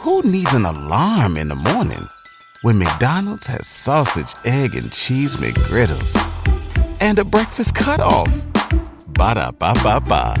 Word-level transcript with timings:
Who 0.00 0.22
needs 0.22 0.54
an 0.54 0.64
alarm 0.64 1.36
in 1.36 1.48
the 1.48 1.54
morning 1.54 2.08
when 2.62 2.78
McDonald's 2.78 3.46
has 3.48 3.66
sausage, 3.66 4.32
egg, 4.46 4.74
and 4.74 4.90
cheese 4.90 5.36
McGriddles 5.36 6.16
and 7.02 7.18
a 7.18 7.24
breakfast 7.24 7.74
cutoff? 7.74 8.46
Ba 9.08 9.34
da 9.34 9.50
ba 9.50 9.74
ba 9.82 10.00
ba. 10.00 10.34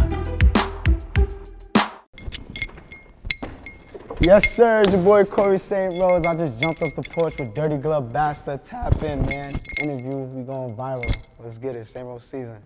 Yes, 4.22 4.50
sir. 4.50 4.80
It's 4.80 4.92
your 4.92 5.02
boy 5.02 5.24
Corey 5.24 5.58
St. 5.58 5.92
Rose. 6.00 6.24
I 6.24 6.34
just 6.34 6.58
jumped 6.58 6.80
off 6.80 6.96
the 6.96 7.02
porch 7.02 7.38
with 7.38 7.54
Dirty 7.54 7.76
Glove 7.76 8.10
Bastard. 8.14 8.64
Tap 8.64 9.02
in, 9.02 9.20
man. 9.26 9.52
Interview, 9.78 10.16
we 10.16 10.42
going 10.42 10.74
viral. 10.74 11.14
Let's 11.38 11.58
get 11.58 11.76
it. 11.76 11.86
St. 11.86 12.06
Rose 12.06 12.24
season. 12.24 12.56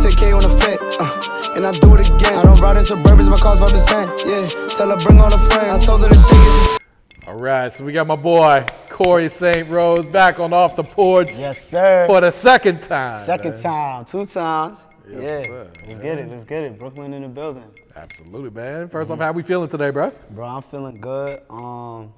Spending 0.00 0.16
10K 0.18 0.36
on 0.36 0.44
a 0.50 0.60
fit, 0.60 0.80
uh, 1.00 1.52
and 1.56 1.66
I 1.66 1.72
do 1.72 1.94
it 1.94 2.08
again. 2.10 2.34
I 2.34 2.42
don't 2.44 2.60
ride 2.60 2.76
in 2.76 2.82
Suburbans, 2.84 3.28
my 3.28 3.36
car's 3.36 3.60
5%. 3.60 4.24
Yeah, 4.26 4.68
tell 4.76 4.88
her 4.88 4.96
bring 4.96 5.20
all 5.20 5.30
her 5.30 5.50
friends. 5.50 5.82
I 5.82 5.86
told 5.86 6.02
her 6.02 6.08
to 6.08 6.14
take 6.14 6.80
it. 6.80 7.28
All 7.28 7.34
right, 7.36 7.70
so 7.70 7.84
we 7.84 7.92
got 7.92 8.06
my 8.06 8.16
boy 8.16 8.64
Corey 8.88 9.28
St. 9.28 9.68
Rose 9.68 10.06
back 10.06 10.40
on 10.40 10.52
off 10.52 10.74
the 10.74 10.82
porch 10.84 11.28
Yes, 11.38 11.62
sir. 11.68 12.06
for 12.06 12.20
the 12.20 12.30
second 12.30 12.82
time. 12.82 13.24
Second 13.24 13.52
man. 13.54 13.62
time, 13.62 14.04
two 14.04 14.24
times. 14.26 14.78
Yes, 15.08 15.20
yeah, 15.20 15.42
sir. 15.44 15.70
let's 15.86 15.98
get 16.00 16.18
it. 16.18 16.30
Let's 16.30 16.44
get 16.44 16.64
it. 16.64 16.78
Brooklyn 16.78 17.12
in 17.12 17.22
the 17.22 17.28
building, 17.28 17.64
Absolutely, 17.96 18.50
man. 18.50 18.88
1st 18.88 19.10
off, 19.10 19.18
how 19.18 19.32
we 19.32 19.42
feeling 19.42 19.68
today, 19.68 19.90
bro? 19.90 20.10
bro. 20.30 20.46
I'm 20.46 20.62
feeling 20.62 21.00
good. 21.00 21.42
Um, 21.50 22.12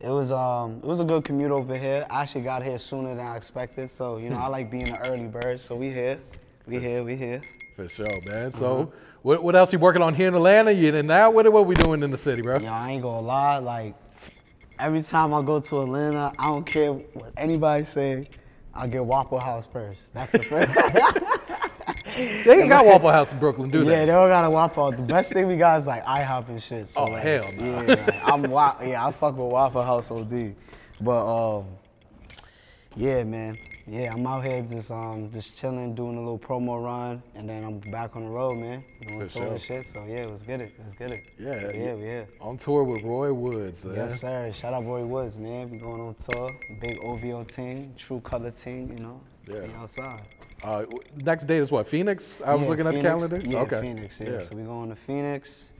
it 0.00 0.08
was 0.10 0.32
um, 0.32 0.78
it 0.78 0.84
was 0.86 1.00
a 1.00 1.04
good 1.04 1.24
commute 1.24 1.50
over 1.50 1.76
here. 1.76 2.06
I 2.10 2.22
actually 2.22 2.42
got 2.42 2.62
here 2.62 2.78
sooner 2.78 3.14
than 3.14 3.24
I 3.26 3.36
expected, 3.36 3.90
so 3.90 4.16
you 4.16 4.30
know 4.30 4.38
I 4.38 4.46
like 4.48 4.70
being 4.70 4.88
an 4.88 4.96
early 5.04 5.26
bird. 5.26 5.60
So 5.60 5.76
we 5.76 5.90
here, 5.90 6.18
we 6.66 6.78
here, 6.78 7.02
we 7.02 7.16
here. 7.16 7.42
For 7.76 7.88
sure, 7.88 8.20
man. 8.26 8.50
So, 8.50 8.92
what, 9.22 9.42
what 9.42 9.56
else 9.56 9.72
you 9.72 9.78
working 9.78 10.02
on 10.02 10.14
here 10.14 10.28
in 10.28 10.34
Atlanta? 10.34 10.72
You 10.72 10.94
and 10.94 11.08
now? 11.08 11.30
What 11.30 11.50
what 11.52 11.66
we 11.66 11.74
doing 11.74 12.02
in 12.02 12.10
the 12.10 12.16
city, 12.16 12.42
bro? 12.42 12.58
Yo, 12.58 12.68
I 12.68 12.90
ain't 12.90 13.02
gonna 13.02 13.26
lie, 13.26 13.58
like 13.58 13.94
every 14.78 15.02
time 15.02 15.32
I 15.32 15.42
go 15.42 15.60
to 15.60 15.82
Atlanta, 15.82 16.32
I 16.38 16.46
don't 16.46 16.66
care 16.66 16.92
what 16.92 17.32
anybody 17.36 17.84
say, 17.84 18.28
I 18.74 18.86
get 18.86 19.04
Waffle 19.04 19.38
House 19.38 19.66
first. 19.66 20.12
That's 20.12 20.32
the 20.32 20.38
first. 20.40 20.72
They 22.14 22.60
ain't 22.60 22.68
got 22.68 22.84
Waffle 22.84 23.10
House 23.10 23.32
in 23.32 23.38
Brooklyn, 23.38 23.70
do 23.70 23.78
yeah, 23.78 23.84
they? 23.84 23.90
they 24.00 24.06
don't 24.06 24.28
got 24.28 24.44
a 24.44 24.50
Waffle 24.50 24.90
House. 24.90 24.96
The 25.00 25.06
best 25.06 25.32
thing 25.32 25.46
we 25.46 25.56
got 25.56 25.80
is 25.80 25.86
like 25.86 26.04
IHOP 26.04 26.48
and 26.48 26.62
shit. 26.62 26.88
So 26.88 27.00
Oh, 27.00 27.04
like, 27.04 27.22
hell 27.22 27.50
no. 27.58 27.64
Yeah, 27.64 27.94
like, 27.94 28.26
I'm 28.26 28.42
wa- 28.42 28.76
yeah, 28.84 29.06
I 29.06 29.10
fuck 29.12 29.36
with 29.36 29.50
Waffle 29.50 29.82
House 29.82 30.10
OD. 30.10 30.54
But 31.00 31.58
um, 31.58 31.66
yeah, 32.96 33.24
man. 33.24 33.56
Yeah, 33.92 34.14
I'm 34.14 34.26
out 34.26 34.42
here 34.42 34.62
just 34.62 34.90
um 34.90 35.30
just 35.30 35.58
chilling, 35.58 35.94
doing 35.94 36.16
a 36.16 36.20
little 36.20 36.38
promo 36.38 36.82
run, 36.82 37.22
and 37.34 37.46
then 37.46 37.62
I'm 37.62 37.78
back 37.90 38.16
on 38.16 38.24
the 38.24 38.30
road, 38.30 38.54
man. 38.56 38.82
Doing 39.06 39.20
For 39.26 39.26
tour 39.34 39.46
and 39.48 39.60
shit. 39.60 39.84
So 39.92 40.06
yeah, 40.08 40.24
let's 40.28 40.42
get 40.42 40.62
it. 40.62 40.72
Let's 40.78 40.94
get 40.94 41.10
it. 41.10 41.30
Yeah, 41.38 41.70
yeah, 41.74 41.94
we 41.94 42.00
here. 42.00 42.26
On 42.40 42.56
tour 42.56 42.84
with 42.84 43.02
Roy 43.02 43.34
Woods. 43.34 43.84
man. 43.84 43.96
Yes, 43.96 44.22
sir. 44.22 44.50
Shout 44.54 44.72
out 44.72 44.86
Roy 44.86 45.04
Woods, 45.04 45.36
man. 45.36 45.68
We 45.70 45.76
going 45.76 46.00
on 46.00 46.14
tour. 46.14 46.50
Big 46.80 47.04
OVO 47.04 47.44
team, 47.44 47.92
true 47.98 48.20
color 48.20 48.50
team, 48.50 48.90
you 48.96 49.04
know. 49.04 49.20
Yeah. 49.46 49.60
We 49.66 49.74
outside. 49.74 50.22
Uh, 50.64 50.86
next 51.16 51.44
date 51.44 51.58
is 51.58 51.70
what? 51.70 51.86
Phoenix? 51.86 52.40
I 52.46 52.54
was 52.54 52.62
Yeah, 52.62 52.68
looking 52.68 52.86
at 52.86 52.94
the 52.94 53.02
Phoenix. 53.02 53.26
calendar. 53.28 53.40
Yeah, 53.50 53.58
okay. 53.60 53.80
Phoenix, 53.82 54.20
yeah. 54.22 54.38
So 54.38 54.56
we 54.56 54.62
going 54.62 54.88
to 54.88 54.96
Phoenix 54.96 55.70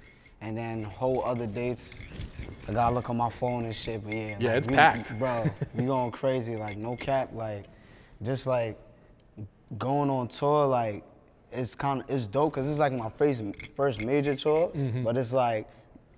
and 0.43 0.55
then 0.55 0.83
whole 0.83 1.25
other 1.25 1.47
dates. 1.47 2.03
I 2.69 2.73
gotta 2.73 2.95
look 2.95 3.09
on 3.09 3.17
my 3.17 3.31
phone 3.31 3.65
and 3.65 3.75
shit, 3.75 4.05
but 4.05 4.13
yeah. 4.13 4.37
Yeah, 4.39 4.49
like, 4.49 4.59
it's 4.59 4.69
we- 4.69 4.75
packed. 4.75 5.19
Bro, 5.19 5.51
we 5.75 5.85
going 5.87 6.11
crazy, 6.11 6.57
like 6.57 6.77
no 6.77 6.95
cap, 6.95 7.31
like 7.33 7.65
just 8.23 8.47
like 8.47 8.79
going 9.79 10.11
on 10.11 10.29
tour, 10.29 10.67
like 10.67 11.03
it's 11.51 11.75
kind 11.75 12.01
of 12.03 12.11
it's 12.11 12.27
dope 12.27 12.55
because 12.55 12.69
it's 12.69 12.79
like 12.79 12.93
my 12.93 13.11
first 13.11 13.43
first 13.77 14.03
major 14.05 14.35
tour, 14.35 14.69
Mm-hmm. 14.75 15.05
but 15.05 15.17
it's 15.17 15.33
like 15.33 15.69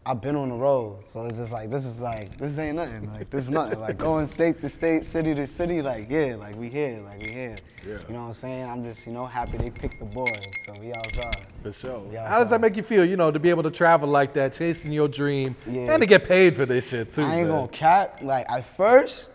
I've 0.07 0.21
been 0.21 0.37
on 0.37 0.51
the 0.51 0.55
road, 0.55 1.03
so 1.07 1.25
it's 1.25 1.39
just 1.39 1.51
like 1.51 1.71
this 1.71 1.87
is 1.87 2.03
like 2.03 2.37
this 2.37 2.59
ain't 2.59 2.77
nothing, 2.77 3.11
like 3.15 3.31
this 3.31 3.45
is 3.45 3.51
nothing, 3.51 3.81
like 3.81 3.97
going 3.97 4.27
state 4.27 4.61
to 4.61 4.69
state, 4.69 5.05
city 5.07 5.35
to 5.35 5.47
city, 5.47 5.81
like 5.81 6.11
yeah, 6.11 6.35
like 6.37 6.57
we 6.57 6.69
here, 6.69 7.01
like 7.07 7.23
we 7.23 7.31
here. 7.31 7.57
Yeah. 7.89 7.99
You 8.07 8.15
know 8.15 8.21
what 8.23 8.27
I'm 8.29 8.33
saying? 8.35 8.65
I'm 8.69 8.85
just 8.85 9.07
you 9.07 9.13
know 9.15 9.25
happy 9.25 9.57
they 9.57 9.71
picked 9.71 9.99
the 10.01 10.05
boys, 10.05 10.51
so 10.67 10.75
we 10.81 10.93
outside. 10.93 11.47
For 11.63 11.73
sure. 11.73 12.03
Yeah, 12.13 12.29
How 12.29 12.39
does 12.41 12.51
that 12.51 12.61
make 12.61 12.77
you 12.77 12.83
feel, 12.83 13.07
you 13.07 13.17
know, 13.17 13.31
to 13.31 13.39
be 13.39 13.49
able 13.49 13.63
to 13.63 13.71
travel 13.71 14.07
like 14.07 14.35
that, 14.35 14.53
chasing 14.53 14.93
your 14.93 15.09
dream, 15.09 15.57
Yeah. 15.67 15.93
and 15.95 16.03
to 16.03 16.07
get 16.07 16.29
paid 16.29 16.55
for 16.55 16.67
this 16.67 16.91
shit, 16.91 17.11
too? 17.11 17.23
I 17.23 17.37
ain't 17.37 17.49
man? 17.49 17.57
gonna 17.57 17.69
cap. 17.69 18.19
Like 18.23 18.45
at 18.51 18.63
first, 18.65 19.31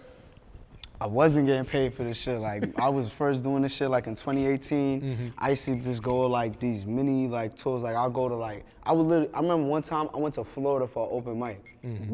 I 1.02 1.08
wasn't 1.08 1.46
getting 1.48 1.64
paid 1.64 1.94
for 1.94 2.04
this 2.04 2.20
shit. 2.20 2.40
Like 2.40 2.78
I 2.78 2.90
was 2.90 3.10
first 3.10 3.42
doing 3.42 3.62
this 3.62 3.74
shit 3.74 3.90
like 3.90 4.08
in 4.08 4.16
2018. 4.16 5.02
Mm-hmm. 5.02 5.28
I 5.38 5.52
used 5.52 5.64
to 5.66 5.76
just 5.78 6.04
go 6.04 6.22
like 6.28 6.60
these 6.60 6.86
mini 6.86 7.28
like 7.28 7.56
tours. 7.58 7.84
Like 7.84 7.96
I'll 7.96 8.10
go 8.10 8.28
to 8.28 8.36
like 8.36 8.66
I 8.84 8.92
would 8.92 9.08
literally. 9.08 9.34
I 9.34 9.40
remember 9.40 9.68
one 9.68 9.82
time 9.82 10.10
I 10.14 10.18
went 10.18 10.36
to 10.36 10.44
Florida 10.44 10.88
for 10.88 11.08
an 11.08 11.14
open 11.14 11.40
mic. 11.40 11.64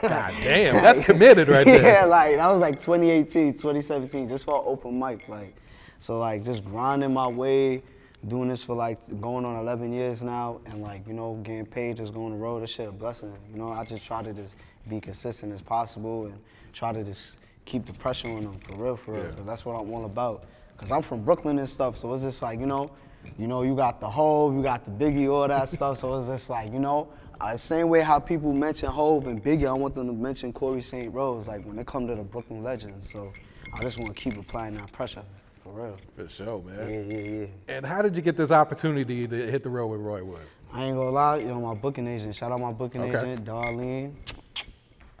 God 0.00 0.32
damn, 0.42 0.74
that's 0.76 1.00
committed 1.00 1.48
right 1.48 1.66
there. 1.66 1.82
yeah, 1.82 2.04
like 2.06 2.36
that 2.36 2.46
was 2.46 2.60
like 2.60 2.78
2018, 2.80 3.52
2017, 3.52 4.28
just 4.28 4.46
for 4.46 4.56
an 4.56 4.62
open 4.64 4.98
mic. 4.98 5.28
Like, 5.28 5.54
so 5.98 6.18
like 6.18 6.42
just 6.42 6.64
grinding 6.64 7.12
my 7.12 7.26
way, 7.28 7.82
doing 8.28 8.48
this 8.48 8.64
for 8.64 8.74
like 8.74 8.98
going 9.20 9.44
on 9.44 9.56
11 9.56 9.92
years 9.92 10.22
now, 10.22 10.62
and 10.64 10.80
like 10.80 11.06
you 11.06 11.12
know 11.12 11.38
getting 11.42 11.66
paid, 11.66 11.98
just 11.98 12.14
going 12.14 12.32
on 12.32 12.32
the 12.32 12.38
road. 12.38 12.62
This 12.62 12.70
shit 12.70 12.88
a 12.88 12.92
blessing. 12.92 13.36
You 13.52 13.58
know, 13.58 13.68
I 13.68 13.84
just 13.84 14.06
try 14.06 14.22
to 14.22 14.32
just 14.32 14.56
be 14.88 14.98
consistent 14.98 15.52
as 15.52 15.60
possible 15.60 16.24
and 16.24 16.38
try 16.72 16.94
to 16.94 17.04
just 17.04 17.36
keep 17.68 17.84
the 17.86 17.92
pressure 17.92 18.28
on 18.28 18.42
them 18.44 18.54
for 18.60 18.74
real, 18.82 18.96
for 18.96 19.12
real, 19.12 19.24
Yeah. 19.24 19.30
because 19.30 19.46
that's 19.46 19.64
what 19.66 19.78
I'm 19.80 19.92
all 19.92 20.06
about. 20.06 20.44
Cause 20.78 20.90
I'm 20.90 21.02
from 21.02 21.22
Brooklyn 21.24 21.58
and 21.58 21.68
stuff, 21.68 21.96
so 21.98 22.12
it's 22.14 22.22
just 22.22 22.40
like 22.40 22.58
you 22.60 22.66
know, 22.66 22.90
you 23.36 23.46
know, 23.48 23.62
you 23.62 23.74
got 23.74 24.00
the 24.00 24.08
Hove, 24.08 24.54
you 24.54 24.62
got 24.62 24.84
the 24.84 24.92
Biggie, 25.04 25.28
all 25.30 25.46
that 25.48 25.68
stuff. 25.76 25.98
So 25.98 26.16
it's 26.18 26.28
just 26.28 26.48
like 26.50 26.72
you 26.72 26.78
know, 26.78 27.08
uh, 27.40 27.56
same 27.56 27.88
way 27.88 28.00
how 28.00 28.18
people 28.20 28.52
mention 28.52 28.88
Hove 28.88 29.26
and 29.26 29.42
Biggie, 29.42 29.68
I 29.68 29.72
want 29.72 29.94
them 29.96 30.06
to 30.06 30.12
mention 30.12 30.52
Corey 30.52 30.80
St. 30.82 31.12
Rose, 31.12 31.46
like 31.48 31.64
when 31.66 31.76
they 31.76 31.84
come 31.84 32.06
to 32.06 32.14
the 32.14 32.22
Brooklyn 32.22 32.62
Legends. 32.62 33.10
So 33.10 33.32
I 33.74 33.82
just 33.82 33.98
want 33.98 34.16
to 34.16 34.22
keep 34.22 34.38
applying 34.38 34.74
that 34.74 34.90
pressure, 34.92 35.24
for 35.64 35.72
real. 35.72 35.96
For 36.16 36.28
sure, 36.28 36.62
man. 36.62 36.88
Yeah, 36.88 37.16
yeah, 37.16 37.40
yeah. 37.40 37.76
And 37.76 37.84
how 37.84 38.00
did 38.00 38.14
you 38.16 38.22
get 38.22 38.36
this 38.36 38.52
opportunity 38.52 39.26
to 39.26 39.50
hit 39.50 39.62
the 39.64 39.70
road 39.70 39.88
with 39.88 40.00
Roy 40.00 40.22
Woods? 40.24 40.62
I 40.72 40.84
ain't 40.84 40.96
gonna 40.96 41.10
lie, 41.10 41.38
you 41.38 41.46
know, 41.48 41.60
my 41.60 41.74
booking 41.74 42.06
agent. 42.06 42.36
Shout 42.36 42.52
out 42.52 42.60
my 42.60 42.72
booking 42.72 43.00
Okay. 43.02 43.18
agent, 43.18 43.44
Darlene. 43.44 44.12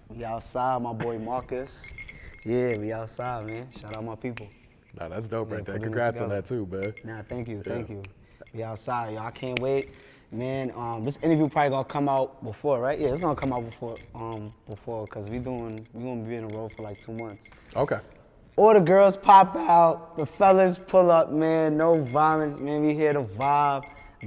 We 0.08 0.24
outside, 0.24 0.80
my 0.82 0.92
boy 0.92 1.18
Marcus. 1.18 1.90
Yeah, 2.44 2.78
we 2.78 2.92
outside, 2.92 3.46
man. 3.46 3.68
Shout 3.78 3.96
out 3.96 4.04
my 4.04 4.14
people. 4.14 4.46
Nah, 4.98 5.08
that's 5.08 5.26
dope 5.26 5.50
Yeah, 5.50 5.56
right 5.56 5.64
there. 5.64 5.78
Congrats 5.78 6.20
on 6.20 6.28
that 6.30 6.46
too, 6.46 6.66
man. 6.66 6.94
Nah, 7.04 7.22
thank 7.28 7.48
you, 7.48 7.56
Yeah. 7.58 7.62
thank 7.74 7.90
you. 7.90 8.02
We 8.54 8.62
outside, 8.62 9.14
y'all. 9.14 9.26
I 9.26 9.30
can't 9.30 9.58
wait. 9.60 9.90
Man, 10.30 10.72
um, 10.76 11.04
this 11.04 11.18
interview 11.22 11.48
probably 11.48 11.70
gonna 11.70 11.84
come 11.84 12.08
out 12.08 12.44
before, 12.44 12.80
right? 12.80 12.98
Yeah, 12.98 13.08
it's 13.08 13.20
gonna 13.20 13.34
come 13.34 13.52
out 13.52 13.64
before, 13.64 13.96
um, 14.14 14.52
before, 14.68 15.06
cause 15.06 15.30
we 15.30 15.38
doing, 15.38 15.86
we 15.94 16.04
gonna 16.04 16.22
be 16.22 16.34
in 16.36 16.44
a 16.44 16.48
row 16.48 16.68
for 16.68 16.82
like 16.82 17.00
two 17.00 17.12
months. 17.12 17.48
Okay. 17.74 17.98
All 18.56 18.74
the 18.74 18.80
girls 18.80 19.16
pop 19.16 19.56
out, 19.56 20.16
the 20.16 20.26
fellas 20.26 20.78
pull 20.78 21.10
up, 21.10 21.30
man. 21.32 21.76
No 21.76 22.02
violence, 22.02 22.58
man. 22.58 22.82
We 22.82 22.92
here 22.94 23.12
to 23.14 23.22
vibe, 23.22 23.84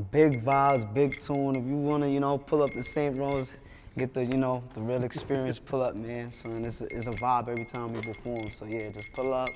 big 0.10 0.44
vibes, 0.44 0.92
big 0.92 1.20
tune. 1.20 1.56
If 1.56 1.66
you 1.66 1.76
wanna, 1.76 2.08
you 2.08 2.20
know, 2.20 2.38
pull 2.38 2.64
up 2.64 2.72
the 2.72 2.82
St. 2.82 3.16
Rose, 3.16 3.54
get 3.98 4.14
the, 4.14 4.24
you 4.24 4.38
know, 4.38 4.64
the 4.74 4.82
real 4.82 5.04
experience, 5.04 5.60
pull 5.60 5.82
up, 5.82 5.96
man. 5.96 6.32
Son, 6.32 6.64
it's 6.64 6.82
a, 6.82 6.86
it's 6.96 7.08
a 7.08 7.12
vibe 7.12 7.50
every 7.50 7.66
time 7.66 7.94
we 7.94 8.02
perform. 8.02 8.52
So 8.52 8.66
yeah, 8.66 8.90
just 8.90 9.12
pull 9.14 9.34
up, 9.34 9.50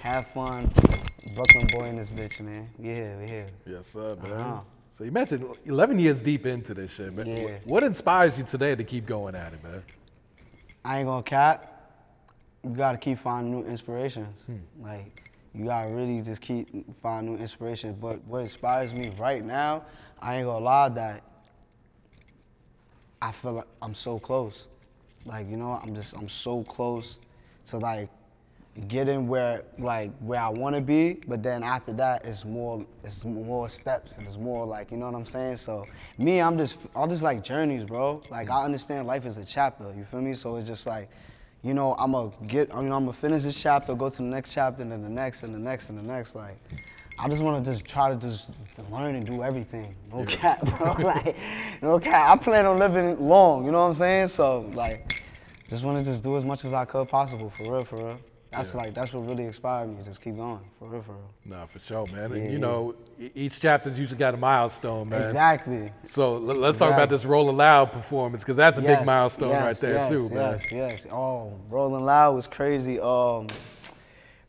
have 0.00 0.28
fun. 0.28 0.70
Brooklyn 1.34 1.66
boy 1.72 1.84
in 1.86 1.96
this 1.96 2.10
bitch, 2.10 2.40
man. 2.40 2.68
We 2.78 2.88
here, 2.88 3.16
we 3.20 3.26
here. 3.26 3.50
Yes, 3.66 3.88
sir, 3.88 4.16
man. 4.22 4.32
Uh-huh. 4.32 4.60
So 4.90 5.04
you 5.04 5.10
mentioned 5.10 5.46
11 5.64 5.98
years 5.98 6.20
deep 6.20 6.44
into 6.46 6.74
this 6.74 6.94
shit, 6.94 7.14
man. 7.14 7.26
Yeah. 7.26 7.58
what 7.64 7.82
inspires 7.82 8.36
you 8.36 8.44
today 8.44 8.74
to 8.74 8.84
keep 8.84 9.06
going 9.06 9.34
at 9.34 9.52
it, 9.54 9.62
man? 9.64 9.82
I 10.84 10.98
ain't 10.98 11.06
gonna 11.06 11.22
cap. 11.22 11.68
You 12.62 12.70
gotta 12.70 12.98
keep 12.98 13.18
finding 13.18 13.52
new 13.52 13.66
inspirations. 13.66 14.46
Like 14.80 15.32
you 15.54 15.64
gotta 15.64 15.88
really 15.88 16.20
just 16.20 16.42
keep 16.42 16.68
finding 17.00 17.34
new 17.34 17.40
inspirations. 17.40 17.96
But 18.00 18.22
what 18.24 18.40
inspires 18.40 18.92
me 18.92 19.12
right 19.18 19.44
now, 19.44 19.84
I 20.20 20.36
ain't 20.36 20.46
gonna 20.46 20.64
lie 20.64 20.88
that 20.90 21.22
I 23.22 23.30
feel 23.30 23.52
like 23.52 23.66
I'm 23.80 23.94
so 23.94 24.18
close. 24.18 24.66
Like 25.24 25.48
you 25.48 25.56
know, 25.56 25.80
I'm 25.82 25.94
just 25.94 26.14
I'm 26.16 26.28
so 26.28 26.64
close 26.64 27.20
to 27.66 27.78
like 27.78 28.08
getting 28.88 29.28
where 29.28 29.62
like 29.78 30.10
where 30.18 30.40
I 30.40 30.48
want 30.48 30.74
to 30.74 30.82
be. 30.82 31.20
But 31.28 31.40
then 31.40 31.62
after 31.62 31.92
that, 31.94 32.26
it's 32.26 32.44
more 32.44 32.84
it's 33.04 33.24
more 33.24 33.68
steps 33.68 34.16
and 34.16 34.26
it's 34.26 34.36
more 34.36 34.66
like 34.66 34.90
you 34.90 34.96
know 34.96 35.06
what 35.06 35.14
I'm 35.14 35.24
saying. 35.24 35.58
So 35.58 35.86
me, 36.18 36.40
I'm 36.40 36.58
just 36.58 36.78
I'm 36.96 37.08
just 37.08 37.22
like 37.22 37.44
journeys, 37.44 37.84
bro. 37.84 38.20
Like 38.28 38.50
I 38.50 38.64
understand 38.64 39.06
life 39.06 39.24
is 39.24 39.38
a 39.38 39.44
chapter. 39.44 39.94
You 39.96 40.04
feel 40.04 40.20
me? 40.20 40.34
So 40.34 40.56
it's 40.56 40.68
just 40.68 40.86
like. 40.86 41.08
You 41.64 41.74
know, 41.74 41.94
I'm 41.96 42.10
gonna 42.10 42.32
get. 42.48 42.74
I 42.74 42.80
mean, 42.80 42.90
I'm 42.90 43.04
gonna 43.04 43.12
finish 43.12 43.44
this 43.44 43.56
chapter, 43.56 43.94
go 43.94 44.08
to 44.08 44.16
the 44.16 44.22
next 44.24 44.52
chapter, 44.52 44.82
and 44.82 44.90
then 44.90 45.00
the 45.00 45.08
next, 45.08 45.44
and 45.44 45.54
the 45.54 45.60
next, 45.60 45.90
and 45.90 45.96
the 45.96 46.02
next. 46.02 46.34
Like, 46.34 46.58
I 47.22 47.28
just 47.28 47.40
want 47.40 47.64
to 47.64 47.70
just 47.70 47.84
try 47.84 48.10
to 48.10 48.16
just 48.16 48.50
learn 48.90 49.14
and 49.14 49.24
do 49.24 49.44
everything. 49.44 49.94
No 50.12 50.24
cap, 50.24 50.60
bro. 50.78 50.94
like, 50.94 51.36
no 51.80 52.00
cap. 52.00 52.30
I 52.30 52.42
plan 52.42 52.66
on 52.66 52.78
living 52.80 53.16
long. 53.20 53.64
You 53.64 53.70
know 53.70 53.78
what 53.78 53.84
I'm 53.84 53.94
saying? 53.94 54.26
So, 54.28 54.68
like, 54.74 55.22
just 55.70 55.84
want 55.84 55.98
to 55.98 56.04
just 56.04 56.24
do 56.24 56.36
as 56.36 56.44
much 56.44 56.64
as 56.64 56.72
I 56.72 56.84
could 56.84 57.08
possible. 57.08 57.48
For 57.50 57.62
real, 57.62 57.84
for 57.84 57.96
real. 57.96 58.18
That's 58.50 58.74
Yeah. 58.74 58.80
like 58.80 58.94
that's 58.94 59.12
what 59.14 59.26
really 59.26 59.44
inspired 59.44 59.88
me. 59.88 60.02
Just 60.04 60.20
keep 60.20 60.36
going, 60.36 60.60
for 60.80 60.88
real, 60.88 61.00
for 61.02 61.12
real. 61.12 61.30
No, 61.44 61.64
for 61.68 61.78
sure, 61.78 62.04
man. 62.12 62.32
And 62.32 62.44
Yeah, 62.44 62.50
you 62.50 62.58
know, 62.58 62.94
each 63.34 63.60
chapter's 63.60 63.96
usually 63.98 64.18
got 64.18 64.34
a 64.34 64.36
milestone, 64.36 65.08
man. 65.08 65.22
Exactly. 65.22 65.92
So 66.02 66.36
let's 66.36 66.76
talk 66.78 66.92
about 66.92 67.08
this 67.08 67.24
Rolling 67.24 67.56
Loud 67.56 67.92
performance 67.92 68.42
because 68.42 68.56
that's 68.56 68.78
a 68.78 68.82
big 68.82 69.06
milestone 69.06 69.50
yes, 69.50 69.64
right 69.66 69.80
there 69.80 69.94
yes, 69.94 70.08
too, 70.08 70.28
man. 70.28 70.58
Yes, 70.60 70.72
yes. 70.72 71.06
Oh, 71.10 71.58
Rolling 71.70 72.04
Loud 72.04 72.34
was 72.34 72.46
crazy. 72.46 72.98
Um, 73.00 73.46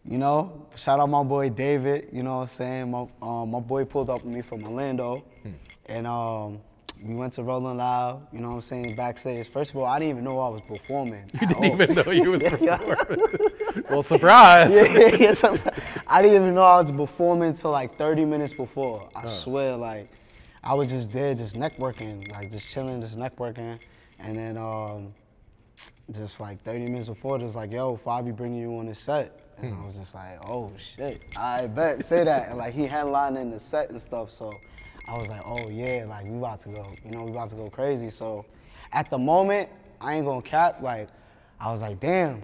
you 0.06 0.18
know, 0.18 0.68
shout 0.76 1.00
out 1.00 1.10
my 1.10 1.24
boy 1.24 1.50
David. 1.50 2.10
You 2.12 2.24
know 2.24 2.36
what 2.38 2.42
I'm 2.42 2.48
saying? 2.48 2.92
My 2.92 3.08
um, 3.22 3.52
my 3.52 3.60
boy 3.60 3.86
pulled 3.86 4.10
up 4.10 4.24
with 4.24 4.34
me 4.34 4.42
from 4.42 4.64
Orlando, 4.64 5.24
Hmm. 5.44 5.50
and 5.88 6.08
um, 6.08 6.60
we 7.02 7.16
went 7.16 7.34
to 7.34 7.44
Rolling 7.44 7.78
Loud. 7.78 8.28
You 8.32 8.40
know 8.40 8.50
what 8.50 8.56
I'm 8.56 8.62
saying? 8.62 8.96
Backstage. 8.96 9.48
First 9.50 9.72
of 9.72 9.78
all, 9.78 9.86
I 9.86 10.00
didn't 10.00 10.12
even 10.12 10.24
know 10.24 10.40
I 10.40 10.50
was 10.50 10.62
performing. 10.68 11.30
You 11.34 11.48
didn't 11.48 11.64
even 11.82 11.96
know 11.96 12.12
you 12.12 12.32
was 12.32 12.42
Yeah. 12.62 12.78
performing. 12.78 13.86
well, 13.90 14.04
surprise. 14.04 14.74
yeah, 14.80 15.16
yeah, 15.16 15.34
so- 15.34 15.58
I 16.08 16.22
didn't 16.22 16.42
even 16.44 16.56
know 16.56 16.64
I 16.64 16.82
was 16.82 16.92
performing 16.92 17.50
until 17.50 17.72
like 17.72 17.98
30 17.98 18.26
minutes 18.26 18.54
before. 18.54 19.10
I 19.16 19.26
swear, 19.26 19.76
like, 19.76 20.10
I 20.64 20.74
was 20.76 20.88
just 20.90 21.12
there, 21.12 21.34
just 21.36 21.56
networking, 21.56 22.30
like 22.32 22.52
just 22.52 22.70
chilling, 22.70 23.02
just 23.02 23.18
networking, 23.18 23.80
and 24.20 24.36
then 24.38 24.58
um, 24.58 25.14
just 26.12 26.40
like 26.40 26.62
30 26.62 26.86
minutes 26.86 27.10
before, 27.10 27.38
just 27.40 27.56
like, 27.56 27.72
yo, 27.72 27.98
Fabi 27.98 28.34
bringing 28.36 28.60
you 28.62 28.78
on 28.80 28.86
the 28.86 28.96
set. 28.96 29.40
And 29.58 29.74
I 29.74 29.86
was 29.86 29.96
just 29.96 30.16
like, 30.16 30.40
oh 30.50 30.72
shit, 30.78 31.22
I 31.38 31.68
bet, 31.68 32.04
say 32.04 32.24
that. 32.24 32.50
And 32.50 32.58
like 32.58 32.74
he 32.74 32.86
had 32.86 33.04
lined 33.04 33.38
in 33.38 33.52
the 33.52 33.60
set 33.60 33.90
and 33.90 34.02
stuff, 34.02 34.32
so 34.32 34.52
I 35.08 35.18
was 35.18 35.30
like, 35.30 35.42
oh 35.46 35.70
yeah, 35.70 36.06
like 36.08 36.26
we 36.26 36.38
about 36.38 36.60
to 36.62 36.70
go, 36.70 36.94
you 37.04 37.12
know, 37.12 37.24
we 37.24 37.32
about 37.32 37.50
to 37.52 37.56
go 37.56 37.70
crazy. 37.70 38.10
So 38.10 38.46
at 38.92 39.10
the 39.10 39.18
moment, 39.18 39.70
I 40.02 40.16
ain't 40.16 40.26
gonna 40.26 40.42
cap, 40.42 40.82
like, 40.82 41.10
I 41.60 41.72
was 41.72 41.82
like, 41.82 42.00
damn, 42.00 42.42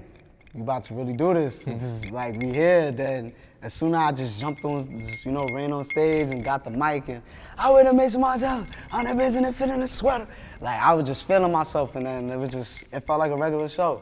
you 0.53 0.63
about 0.63 0.83
to 0.85 0.93
really 0.93 1.13
do 1.13 1.33
this. 1.33 1.63
This 1.65 1.83
is 1.83 2.11
like 2.11 2.35
we 2.37 2.51
here. 2.51 2.91
Then 2.91 3.33
as 3.61 3.73
soon 3.73 3.93
as 3.93 3.99
I 3.99 4.11
just 4.11 4.39
jumped 4.39 4.63
on, 4.63 4.99
just, 5.01 5.25
you 5.25 5.31
know, 5.31 5.45
ran 5.53 5.71
on 5.73 5.83
stage 5.83 6.27
and 6.27 6.43
got 6.43 6.63
the 6.63 6.69
mic 6.69 7.09
and 7.09 7.21
I 7.57 7.69
would 7.69 7.85
have 7.85 7.95
made 7.95 8.11
some 8.11 8.21
job 8.39 8.67
on 8.91 9.05
the 9.05 9.13
business 9.13 9.47
and 9.47 9.55
fit 9.55 9.69
in 9.69 9.81
a 9.81 9.87
sweater. 9.87 10.27
Like 10.61 10.79
I 10.79 10.93
was 10.93 11.05
just 11.05 11.27
feeling 11.27 11.51
myself 11.51 11.95
and 11.95 12.05
then 12.05 12.29
it 12.29 12.37
was 12.37 12.49
just 12.51 12.83
it 12.93 13.01
felt 13.01 13.19
like 13.19 13.31
a 13.31 13.37
regular 13.37 13.67
show. 13.67 14.01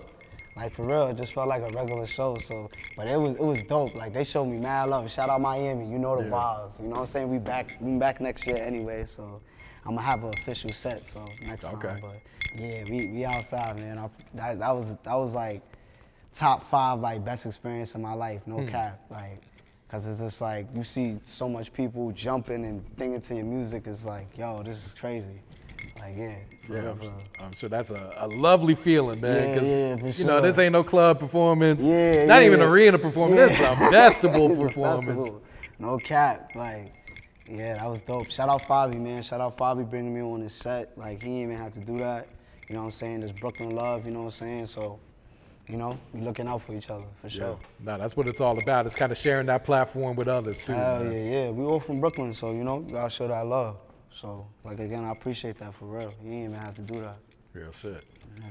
Like 0.58 0.74
for 0.74 0.86
real, 0.86 1.06
it 1.08 1.16
just 1.18 1.34
felt 1.34 1.48
like 1.48 1.62
a 1.62 1.70
regular 1.70 2.08
show. 2.08 2.36
So, 2.40 2.70
but 2.96 3.08
it 3.08 3.16
was 3.20 3.36
it 3.36 3.42
was 3.44 3.62
dope. 3.64 3.94
Like 3.96 4.12
they 4.12 4.24
showed 4.24 4.46
me 4.46 4.58
mad 4.58 4.90
love. 4.90 5.10
Shout 5.12 5.30
out 5.30 5.40
Miami, 5.40 5.88
you 5.88 6.00
know 6.00 6.18
the 6.20 6.24
Yeah. 6.28 6.32
vibes. 6.36 6.80
You 6.80 6.86
know 6.86 6.96
what 6.96 7.00
I'm 7.02 7.06
saying? 7.06 7.30
We 7.30 7.38
back 7.38 7.68
we 7.80 7.96
back 7.98 8.20
next 8.20 8.48
year 8.48 8.58
anyway. 8.58 9.06
So 9.06 9.40
I'm 9.86 9.94
gonna 9.96 10.02
have 10.02 10.24
an 10.24 10.32
official 10.36 10.72
set. 10.72 11.06
So 11.06 11.24
next 11.46 11.66
Okay. 11.66 11.88
time. 11.88 12.00
But 12.02 12.22
yeah, 12.60 12.84
we 12.86 13.06
we 13.06 13.24
outside, 13.24 13.78
man. 13.78 14.00
I, 14.00 14.10
that, 14.34 14.58
that 14.60 14.72
was 14.72 14.96
that 15.04 15.14
was 15.16 15.36
like 15.36 15.62
top 16.34 16.64
five 16.64 17.00
like 17.02 17.24
best 17.24 17.46
experience 17.46 17.94
in 17.94 18.02
my 18.02 18.14
life, 18.14 18.42
no 18.48 18.58
Hmm. 18.62 18.68
cap. 18.70 19.00
Like, 19.12 19.44
cause 19.90 20.08
it's 20.08 20.20
just 20.20 20.42
like 20.42 20.66
you 20.74 20.84
see 20.84 21.20
so 21.22 21.48
much 21.48 21.72
people 21.72 22.12
jumping 22.14 22.66
and 22.66 22.84
thinking 22.98 23.22
to 23.22 23.36
your 23.36 23.46
music. 23.46 23.84
It's 23.86 24.08
like, 24.08 24.36
yo, 24.36 24.64
this 24.64 24.88
is 24.88 24.96
crazy. 24.96 25.40
Like, 26.00 26.16
yeah. 26.18 26.36
Yeah, 26.70 26.92
I'm. 26.92 27.02
I'm 27.40 27.52
sure 27.58 27.70
that's 27.70 27.92
a, 27.92 28.14
a 28.18 28.28
lovely 28.28 28.76
feeling, 28.76 29.22
man. 29.22 29.50
Yeah, 29.50 29.56
'cause, 29.58 29.68
yeah, 29.68 29.96
for 30.12 30.22
You 30.22 30.28
know, 30.28 30.42
this 30.42 30.58
ain't 30.60 30.74
no 30.74 30.84
club 30.84 31.20
performance. 31.20 31.84
Yeah, 31.84 32.26
Not 32.26 32.42
yeah. 32.42 32.48
even 32.48 32.62
arena 32.62 32.98
performance. 33.00 33.38
This 33.40 33.54
is 33.54 33.66
a 33.66 33.76
festival 33.90 34.50
performance. 34.58 35.06
festival. 35.06 35.42
No 35.80 35.98
cap. 35.98 36.52
Like, 36.56 36.94
yeah, 37.50 37.76
that 37.76 37.90
was 37.90 38.02
dope. 38.02 38.30
Shout 38.30 38.50
out 38.50 38.64
Fabi, 38.64 39.00
man. 39.00 39.22
Shout 39.24 39.40
out 39.40 39.58
Fabi 39.58 39.90
bringing 39.90 40.14
me 40.14 40.22
on 40.22 40.42
his 40.42 40.54
set. 40.54 40.98
Like, 40.98 41.24
he 41.24 41.42
even 41.44 41.56
had 41.56 41.74
to 41.74 41.80
do 41.80 41.98
that. 42.00 42.28
You 42.68 42.76
know 42.76 42.82
what 42.82 42.86
I'm 42.88 42.92
saying? 42.92 43.22
This 43.22 43.32
Brooklyn 43.32 43.70
love, 43.70 44.06
you 44.06 44.12
know 44.12 44.20
what 44.20 44.26
I'm 44.26 44.32
saying? 44.32 44.66
So, 44.66 45.00
you 45.70 45.78
know, 45.78 45.98
we 46.14 46.20
looking 46.20 46.48
out 46.50 46.62
for 46.64 46.74
each 46.74 46.90
other, 46.90 47.06
for 47.22 47.28
Yeah. 47.28 47.30
sure. 47.30 47.60
No, 47.80 47.98
that's 47.98 48.18
what 48.18 48.28
it's 48.28 48.42
all 48.42 48.58
about. 48.60 48.86
It's 48.86 48.96
kind 48.96 49.12
of 49.12 49.18
sharing 49.18 49.46
that 49.48 49.64
platform 49.64 50.18
with 50.18 50.28
others 50.28 50.64
too. 50.64 50.74
Hell 50.74 51.04
man. 51.06 51.14
yeah, 51.14 51.20
yeah. 51.46 51.50
We 51.52 51.64
all 51.64 51.80
from 51.80 52.02
Brooklyn, 52.02 52.34
so, 52.34 52.52
you 52.52 52.66
know, 52.66 52.80
gotta 52.80 53.10
show 53.10 53.28
that 53.30 53.46
love. 53.46 53.78
So, 54.18 54.48
like, 54.64 54.80
again, 54.80 55.04
I 55.04 55.12
appreciate 55.12 55.60
that 55.60 55.76
for 55.76 55.86
real. 55.86 56.12
You 56.24 56.32
ain't 56.32 56.50
even 56.50 56.54
have 56.60 56.74
to 56.76 56.82
do 56.82 57.00
that. 57.02 57.18
Real 57.54 57.72
shit. 57.72 58.04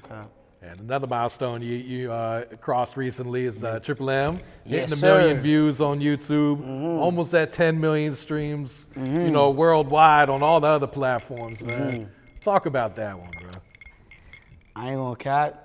Okay. 0.04 0.22
And 0.62 0.78
another 0.80 1.08
milestone 1.08 1.60
you, 1.60 1.74
you 1.74 2.12
uh, 2.12 2.44
crossed 2.60 2.96
recently 2.96 3.46
is 3.46 3.64
uh, 3.64 3.80
Triple 3.80 4.08
M 4.10 4.34
hitting 4.64 4.88
Yes, 4.90 5.02
a 5.02 5.04
million 5.04 5.36
sir. 5.36 5.42
views 5.42 5.80
on 5.80 5.98
YouTube, 6.00 6.64
almost 7.00 7.34
at 7.34 7.50
10 7.50 7.80
million 7.80 8.12
streams, 8.12 8.86
you 8.96 9.30
know, 9.30 9.50
worldwide 9.50 10.28
on 10.28 10.40
all 10.42 10.60
the 10.60 10.68
other 10.68 10.86
platforms, 10.86 11.64
man. 11.64 12.10
Talk 12.40 12.66
about 12.66 12.94
that 12.96 13.18
one, 13.18 13.30
bro. 13.42 13.50
I 14.76 14.90
ain't 14.90 14.96
gonna 14.98 15.16
cap. 15.16 15.62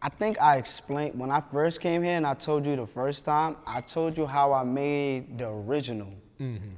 I 0.00 0.08
think 0.08 0.40
I 0.40 0.56
explained 0.56 1.18
when 1.18 1.30
I 1.30 1.42
first 1.52 1.80
came 1.80 2.02
here 2.02 2.16
and 2.16 2.26
I 2.26 2.32
told 2.32 2.64
you 2.64 2.74
the 2.74 2.86
first 2.86 3.26
time, 3.26 3.56
I 3.66 3.82
told 3.82 4.16
you 4.16 4.26
how 4.26 4.54
I 4.54 4.64
made 4.64 5.36
the 5.38 5.48
original. 5.50 6.12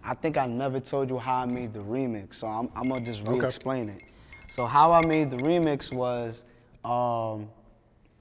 I 0.02 0.14
think 0.14 0.36
I 0.36 0.46
never 0.46 0.80
told 0.80 1.08
you 1.08 1.18
how 1.18 1.36
I 1.42 1.46
made 1.46 1.72
the 1.72 1.80
remix, 1.80 2.34
so 2.34 2.48
I'm, 2.48 2.68
I'm 2.74 2.88
gonna 2.88 3.04
just 3.04 3.22
re-explain 3.26 3.88
it. 3.90 4.02
So 4.50 4.66
how 4.66 4.90
I 4.92 5.06
made 5.06 5.30
the 5.30 5.36
remix 5.36 5.92
was 5.92 6.42
um, 6.84 7.48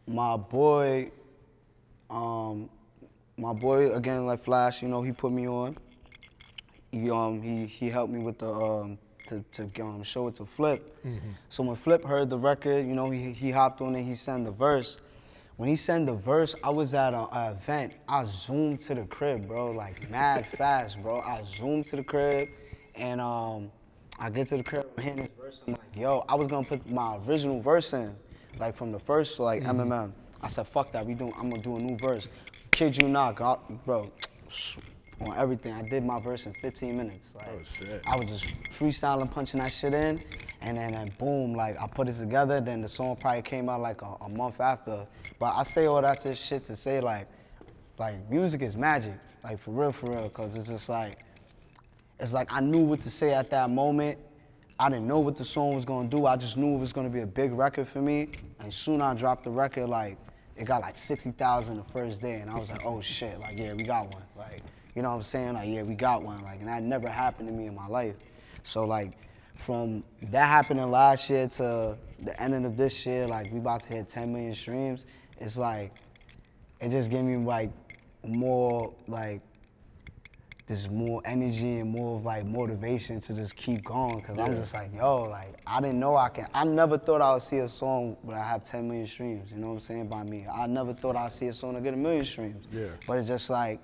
my 0.08 0.38
boy, 0.38 1.12
um, 2.12 2.70
my 3.38 3.54
boy 3.54 3.92
again 3.94 4.26
like 4.28 4.44
Flash, 4.44 4.82
you 4.84 4.88
know, 4.88 5.02
he 5.02 5.12
put 5.12 5.32
me 5.32 5.48
on. 5.48 5.78
He 6.92 7.10
um 7.10 7.42
he 7.42 7.66
he 7.66 7.90
helped 7.90 8.14
me 8.14 8.20
with 8.24 8.38
the 8.38 8.50
um 8.52 8.98
to 9.28 9.44
to 9.54 9.82
um, 9.82 10.04
show 10.04 10.28
it 10.28 10.36
to 10.36 10.44
Flipp. 10.44 10.82
So 11.50 11.64
when 11.64 11.76
Flipp 11.76 12.04
heard 12.06 12.30
the 12.30 12.38
record, 12.38 12.86
you 12.86 12.94
know, 12.94 13.10
he 13.10 13.32
he 13.32 13.50
hopped 13.50 13.82
on 13.82 13.96
it. 13.96 14.04
He 14.04 14.14
sent 14.14 14.46
the 14.46 14.52
verse. 14.52 14.98
When 15.58 15.70
he 15.70 15.76
sent 15.76 16.08
the 16.08 16.14
verse, 16.14 16.56
I 16.64 16.70
was 16.70 16.94
at 16.94 17.14
a, 17.14 17.28
a 17.38 17.52
event. 17.52 17.94
I 18.08 18.24
zoomed 18.26 18.82
to 18.82 18.96
the 18.96 19.06
crib, 19.06 19.48
bro, 19.48 19.72
like 19.72 20.10
mad 20.10 20.48
fast, 20.58 21.02
bro. 21.02 21.22
I 21.22 21.44
zoomed 21.44 21.86
to 21.88 21.98
the 21.98 22.04
crib, 22.04 22.50
and 22.96 23.22
um, 23.22 23.72
I 24.18 24.30
get 24.30 24.48
to 24.48 24.58
the 24.58 24.64
crib, 24.64 24.88
I'm 24.98 25.04
hitting 25.04 25.24
this 25.24 25.32
verse. 25.40 25.60
I'm 25.68 25.74
like, 25.74 25.96
yo, 25.96 26.26
I 26.28 26.36
was 26.36 26.48
gonna 26.48 26.66
put 26.66 26.90
my 26.90 27.18
original 27.28 27.62
verse 27.62 27.94
in, 27.94 28.16
like 28.60 28.76
from 28.76 28.92
the 28.92 29.00
first, 29.00 29.40
like 29.40 29.64
MMM. 29.64 30.12
I 30.42 30.48
said, 30.48 30.68
fuck 30.68 30.92
that, 30.94 31.06
we 31.06 31.14
doing. 31.14 31.34
I'm 31.38 31.50
gonna 31.50 31.62
do 31.62 31.76
a 31.76 31.80
new 31.80 31.98
verse. 31.98 32.28
Kid 32.72 32.98
you 32.98 33.08
not, 33.08 33.36
God, 33.36 33.60
bro 33.86 34.12
on 35.28 35.38
everything. 35.38 35.74
I 35.74 35.82
did 35.82 36.04
my 36.04 36.20
verse 36.20 36.46
in 36.46 36.54
15 36.54 36.96
minutes. 36.98 37.36
Like, 37.36 37.48
Oh, 37.48 37.60
shit. 37.78 38.02
I 38.08 38.18
was 38.18 38.28
just 38.28 38.46
freestyling, 38.64 39.30
punching 39.30 39.60
that 39.60 39.72
shit 39.72 39.94
in, 39.94 40.22
and 40.62 40.78
then 40.78 40.94
and 40.94 41.16
boom, 41.18 41.54
like 41.54 41.80
I 41.80 41.88
put 41.88 42.08
it 42.08 42.14
together. 42.14 42.62
Then 42.62 42.82
the 42.82 42.88
song 42.90 43.16
probably 43.16 43.42
came 43.42 43.70
out 43.70 43.82
like 43.82 44.02
a, 44.02 44.16
a 44.22 44.30
month 44.30 44.60
after. 44.60 45.06
But 45.40 45.56
I 45.56 45.64
say 45.64 45.86
all 45.86 46.02
that 46.02 46.22
shit 46.38 46.64
to 46.66 46.76
say 46.76 47.02
like, 47.02 47.28
like 47.98 48.30
music 48.30 48.62
is 48.62 48.76
magic, 48.76 49.14
like 49.44 49.60
for 49.60 49.72
real, 49.72 49.92
for 49.92 50.12
real, 50.12 50.30
cause 50.30 50.56
it's 50.56 50.68
just 50.68 50.90
like, 50.90 51.20
it's 52.20 52.34
like 52.34 52.52
I 52.52 52.60
knew 52.60 52.84
what 52.84 53.02
to 53.02 53.10
say 53.10 53.34
at 53.34 53.50
that 53.52 53.70
moment. 53.70 54.18
I 54.80 54.90
didn't 54.90 55.08
know 55.08 55.20
what 55.20 55.38
the 55.38 55.46
song 55.46 55.76
was 55.76 55.86
gonna 55.86 56.08
do. 56.10 56.26
I 56.26 56.36
just 56.36 56.58
knew 56.58 56.76
it 56.76 56.80
was 56.80 56.94
gonna 56.94 57.10
be 57.10 57.22
a 57.22 57.28
big 57.28 57.52
record 57.52 57.88
for 57.88 58.02
me. 58.02 58.30
And 58.60 58.74
soon 58.74 59.02
I 59.02 59.14
dropped 59.14 59.44
the 59.44 59.52
record, 59.52 59.88
like 59.90 60.18
it 60.56 60.66
got 60.66 60.82
like 60.82 60.98
60,000 60.98 61.78
the 61.78 61.84
first 61.84 62.22
day, 62.22 62.36
and 62.42 62.50
I 62.50 62.58
was 62.58 62.70
like, 62.70 62.86
oh 62.86 63.02
shit, 63.02 63.40
like 63.40 63.60
yeah, 63.60 63.74
we 63.74 63.84
got 63.84 64.14
one, 64.14 64.24
like 64.38 64.62
you 64.96 65.02
know 65.02 65.10
what 65.10 65.16
I'm 65.16 65.24
saying? 65.24 65.54
Like 65.54 65.70
yeah, 65.70 65.84
we 65.84 65.94
got 65.94 66.24
one, 66.24 66.44
like 66.44 66.60
and 66.60 66.68
that 66.68 66.84
never 66.84 67.10
happened 67.10 67.48
to 67.50 67.54
me 67.54 67.68
in 67.68 67.76
my 67.76 67.88
life. 67.88 68.16
So 68.64 68.86
like 68.86 69.14
from 69.56 70.04
that 70.24 70.48
happening 70.48 70.90
last 70.90 71.30
year 71.30 71.48
to 71.48 71.98
the 72.24 72.42
ending 72.42 72.66
of 72.66 72.78
this 72.78 73.06
year, 73.06 73.28
like 73.28 73.52
we 73.52 73.60
about 73.60 73.82
to 73.84 73.94
hit 73.94 74.08
10 74.08 74.34
million 74.34 74.54
streams. 74.54 75.06
It's 75.40 75.58
like 75.58 75.94
it 76.80 76.90
just 76.90 77.10
gave 77.10 77.24
me 77.24 77.38
like 77.38 77.72
more 78.26 78.94
like 79.08 79.42
this 80.68 80.90
more 80.90 81.22
energy 81.26 81.80
and 81.80 81.90
more 81.90 82.18
of 82.18 82.26
like 82.26 82.46
motivation 82.46 83.20
to 83.20 83.34
just 83.34 83.56
keep 83.56 83.84
going. 83.84 84.22
Cause 84.22 84.40
I'm 84.40 84.54
just 84.54 84.74
like, 84.74 84.94
yo, 84.96 85.24
like 85.24 85.60
I 85.68 85.82
didn't 85.82 86.00
know 86.00 86.16
I 86.16 86.30
can. 86.30 86.48
I 86.54 86.64
never 86.64 86.98
thought 86.98 87.22
I 87.22 87.34
would 87.34 87.42
see 87.42 87.60
a 87.60 87.68
song 87.68 88.16
where 88.22 88.38
I 88.38 88.48
have 88.48 88.64
10 88.64 88.88
million 88.88 89.08
streams. 89.08 89.52
You 89.52 89.58
know 89.58 89.68
what 89.68 89.74
I'm 89.74 89.80
saying 89.80 90.08
by 90.08 90.24
me. 90.24 90.48
I 90.52 90.68
never 90.68 90.94
thought 90.94 91.16
I'd 91.16 91.32
see 91.32 91.48
a 91.48 91.54
song 91.54 91.74
that 91.74 91.84
get 91.84 91.94
a 91.94 91.98
million 91.98 92.26
streams. 92.26 92.66
Yeah. 92.72 92.88
But 93.06 93.20
it's 93.20 93.28
just 93.28 93.50
like 93.50 93.82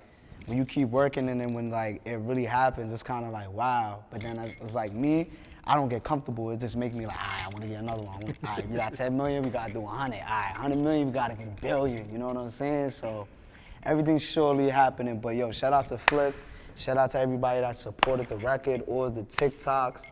when 0.48 0.56
you 0.56 0.64
keep 0.64 0.88
working 0.88 1.28
and 1.28 1.40
then 1.40 1.52
when 1.52 1.70
like 1.70 2.00
it 2.06 2.16
really 2.16 2.44
happens, 2.44 2.92
it's 2.92 3.02
kind 3.02 3.24
of 3.24 3.32
like 3.32 3.52
wow. 3.52 4.02
But 4.10 4.22
then 4.22 4.38
it's 4.38 4.74
like 4.74 4.92
me. 4.92 5.28
I 5.64 5.74
don't 5.74 5.90
get 5.90 6.02
comfortable. 6.02 6.50
It 6.50 6.60
just 6.60 6.76
makes 6.76 6.94
me 6.94 7.06
like, 7.06 7.20
right, 7.20 7.44
I 7.44 7.48
want 7.48 7.60
to 7.60 7.68
get 7.68 7.80
another 7.80 8.02
one. 8.02 8.22
All 8.24 8.32
right, 8.42 8.66
we 8.70 8.78
got 8.78 8.94
10 8.94 9.14
million, 9.14 9.42
we 9.42 9.50
got 9.50 9.66
to 9.66 9.74
do 9.74 9.80
100. 9.80 10.14
All 10.14 10.26
right, 10.26 10.52
100 10.52 10.78
million, 10.78 11.08
we 11.08 11.12
got 11.12 11.28
to 11.28 11.34
get 11.34 11.46
a 11.46 11.60
billion. 11.60 12.10
You 12.10 12.16
know 12.16 12.28
what 12.28 12.38
I'm 12.38 12.48
saying? 12.48 12.92
So 12.92 13.28
everything's 13.82 14.22
surely 14.22 14.70
happening. 14.70 15.20
But 15.20 15.36
yo, 15.36 15.52
shout 15.52 15.74
out 15.74 15.86
to 15.88 15.96
Flipp. 15.96 16.32
Shout 16.76 16.96
out 16.96 17.10
to 17.10 17.20
everybody 17.20 17.60
that 17.60 17.76
supported 17.76 18.30
the 18.30 18.36
record, 18.38 18.82
or 18.86 19.10
the 19.10 19.22
TikToks, 19.22 20.06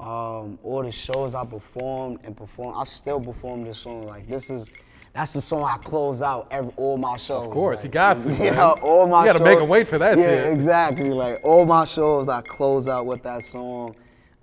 um, 0.00 0.58
all 0.62 0.82
the 0.82 0.92
shows 0.92 1.34
I 1.34 1.46
performed 1.46 2.18
and 2.24 2.36
performed. 2.36 2.74
I 2.76 2.84
still 2.84 3.20
perform 3.20 3.64
this 3.64 3.78
song. 3.78 4.06
Like 4.06 4.28
this 4.28 4.50
is, 4.50 4.70
that's 5.12 5.32
the 5.32 5.40
song 5.40 5.64
I 5.64 5.76
close 5.78 6.22
out 6.22 6.46
every 6.50 6.72
all 6.76 6.96
my 6.96 7.16
shows. 7.16 7.46
Of 7.46 7.52
course, 7.52 7.78
like, 7.80 7.84
you 7.86 7.90
got 7.90 8.20
to, 8.20 8.32
You 8.32 8.38
man. 8.38 8.54
know, 8.54 8.70
all 8.82 9.06
my 9.06 9.26
You 9.26 9.32
gotta 9.32 9.44
make 9.44 9.54
shows- 9.54 9.62
'em 9.62 9.68
wait 9.68 9.88
for 9.88 9.98
that 9.98 10.16
yeah, 10.18 10.24
shit. 10.24 10.52
exactly. 10.52 11.10
Like 11.10 11.40
all 11.44 11.64
my 11.66 11.84
shows, 11.84 12.28
I 12.28 12.40
close 12.42 12.86
out 12.88 13.06
with 13.06 13.22
that 13.24 13.42
song. 13.42 13.94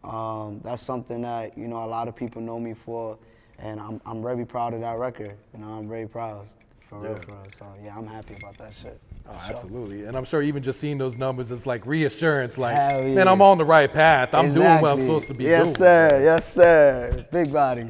Um, 0.04 0.62
that's 0.64 0.82
something 0.82 1.22
that 1.24 1.58
you 1.58 1.68
know 1.68 1.84
a 1.84 1.88
lot 1.88 2.08
of 2.08 2.16
people 2.16 2.42
know 2.42 2.60
me 2.60 2.74
for, 2.74 3.18
and 3.60 3.80
I'm 3.80 4.00
I'm 4.06 4.22
very 4.22 4.46
proud 4.46 4.74
of 4.74 4.82
that 4.82 4.98
record. 4.98 5.34
You 5.54 5.60
know, 5.60 5.68
I'm 5.74 5.88
very 5.90 6.08
proud 6.08 6.46
For 6.90 7.00
real, 7.00 7.12
Yeah. 7.12 7.18
for 7.22 7.32
real. 7.32 7.44
So 7.58 7.66
yeah, 7.84 7.98
I'm 7.98 8.08
happy 8.08 8.36
about 8.38 8.58
that 8.60 8.74
shit. 8.74 9.00
Oh, 9.30 9.32
sure. 9.34 9.42
absolutely. 9.56 10.06
And 10.06 10.16
I'm 10.16 10.24
sure 10.24 10.42
even 10.42 10.64
just 10.64 10.80
seeing 10.80 10.98
those 10.98 11.18
numbers, 11.18 11.52
it's 11.52 11.66
like 11.68 11.86
reassurance. 11.86 12.58
Like, 12.58 12.78
Hell 12.78 13.04
man. 13.04 13.28
I'm 13.28 13.42
on 13.42 13.58
the 13.58 13.66
right 13.66 13.92
path. 13.92 14.34
I'm 14.34 14.54
doing 14.54 14.80
what 14.82 14.92
I'm 14.92 15.00
supposed 15.00 15.28
to 15.28 15.34
be 15.34 15.44
yes, 15.44 15.64
doing. 15.64 15.68
Yes, 15.74 15.78
sir. 15.78 16.22
Yes, 16.24 16.54
sir. 16.54 17.26
Big 17.30 17.52
body. 17.52 17.90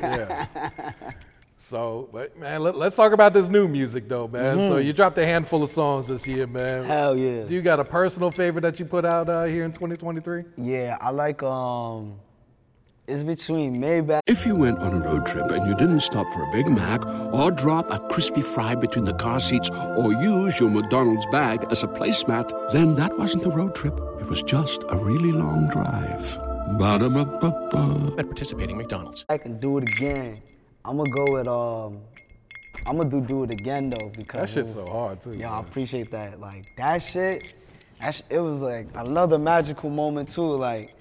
Yeah. 0.00 0.46
so, 1.68 2.08
but 2.12 2.38
man, 2.38 2.62
let, 2.62 2.74
us 2.76 2.96
talk 2.96 3.12
about 3.12 3.34
this 3.34 3.48
new 3.48 3.68
music 3.68 4.08
though, 4.08 4.26
man. 4.26 4.56
So 4.56 4.78
you 4.78 4.94
dropped 4.94 5.18
a 5.18 5.26
handful 5.26 5.62
of 5.62 5.70
songs 5.70 6.08
this 6.08 6.26
year, 6.26 6.46
man. 6.46 6.80
Mm-hmm. 6.80 6.90
Hell 6.90 7.20
yeah. 7.20 7.44
Do 7.44 7.54
you 7.54 7.60
got 7.60 7.78
a 7.78 7.84
personal 7.84 8.30
favorite 8.30 8.62
that 8.62 8.78
you 8.78 8.86
put 8.86 9.04
out 9.04 9.28
uh, 9.28 9.44
here 9.44 9.64
in 9.64 9.72
2023? 9.72 10.44
Yeah, 10.56 10.96
I 11.00 11.10
like 11.10 11.42
um. 11.42 12.20
It's 13.06 13.22
between 13.22 13.80
Maybach. 13.80 14.20
If 14.26 14.44
you 14.44 14.54
went 14.54 14.80
on 14.80 14.92
a 14.94 15.00
road 15.00 15.24
trip 15.24 15.50
and 15.50 15.66
you 15.66 15.74
didn't 15.74 16.00
stop 16.00 16.30
for 16.30 16.42
a 16.42 16.52
Big 16.52 16.68
Mac 16.68 17.06
or 17.32 17.50
drop 17.50 17.90
a 17.90 17.98
crispy 18.08 18.42
fry 18.42 18.74
between 18.74 19.06
the 19.06 19.14
car 19.14 19.40
seats 19.40 19.70
or 19.70 20.12
use 20.12 20.60
your 20.60 20.68
McDonald's 20.68 21.24
bag 21.32 21.64
as 21.70 21.82
a 21.82 21.86
placemat, 21.86 22.70
then 22.70 22.96
that 22.96 23.16
wasn't 23.16 23.46
a 23.46 23.48
road 23.48 23.74
trip. 23.74 23.98
It 24.20 24.26
was 24.26 24.42
just 24.42 24.84
a 24.90 24.98
really 24.98 25.32
long 25.32 25.68
drive. 25.68 26.36
Ba-da-ba-ba-ba. 26.78 28.16
At 28.18 28.26
participating 28.26 28.76
McDonald's. 28.76 29.24
I 29.30 29.38
can 29.38 29.58
do 29.58 29.78
it 29.78 29.84
again. 29.84 30.42
I'm 30.88 30.96
gonna 30.96 31.10
go 31.10 31.32
with 31.32 31.46
um. 31.48 32.00
I'm 32.86 32.96
gonna 32.96 33.10
do 33.10 33.20
do 33.20 33.42
it 33.44 33.50
again 33.52 33.90
though 33.90 34.08
because 34.16 34.40
That 34.40 34.44
it 34.44 34.52
shit's 34.66 34.74
was- 34.76 34.86
so 34.86 34.90
hard 34.90 35.20
too. 35.20 35.34
Yeah, 35.34 35.50
I 35.52 35.56
man. 35.56 35.64
appreciate 35.68 36.10
that. 36.12 36.40
Like 36.40 36.64
that 36.78 37.02
shit, 37.02 37.52
that 38.00 38.14
sh- 38.14 38.22
it 38.30 38.38
was 38.38 38.62
like 38.62 38.88
another 38.94 39.38
magical 39.38 39.90
moment 39.90 40.30
too. 40.30 40.50
Like 40.56 40.94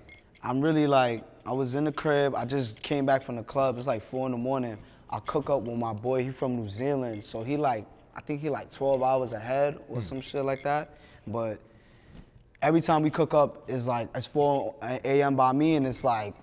I'm 0.43 0.59
really 0.59 0.87
like 0.87 1.23
I 1.45 1.53
was 1.53 1.75
in 1.75 1.85
the 1.85 1.91
crib. 1.93 2.35
I 2.35 2.43
just 2.43 2.81
came 2.81 3.05
back 3.05 3.23
from 3.23 3.37
the 3.37 3.43
club. 3.43 3.77
It's 3.77 3.87
like 3.87 4.03
four 4.03 4.25
in 4.25 4.33
the 4.33 4.37
morning. 4.37 4.77
I 5.09 5.19
cook 5.19 5.49
up 5.49 5.61
with 5.61 5.77
my 5.77 5.93
boy. 5.93 6.23
He 6.23 6.31
from 6.31 6.57
New 6.57 6.67
Zealand, 6.67 7.23
so 7.23 7.41
he 7.43 7.55
like 7.55 7.85
I 8.13 8.19
think 8.19 8.41
he 8.41 8.49
like 8.49 8.69
12 8.71 9.01
hours 9.01 9.31
ahead 9.31 9.79
or 9.87 10.01
some 10.01 10.19
shit 10.19 10.43
like 10.43 10.63
that. 10.63 10.97
But 11.27 11.59
every 12.61 12.81
time 12.81 13.03
we 13.03 13.09
cook 13.11 13.33
up, 13.33 13.63
it's 13.69 13.87
like 13.87 14.09
it's 14.13 14.27
4 14.27 14.75
a.m. 14.81 15.35
by 15.37 15.53
me, 15.53 15.75
and 15.75 15.87
it's 15.87 16.03
like 16.03 16.33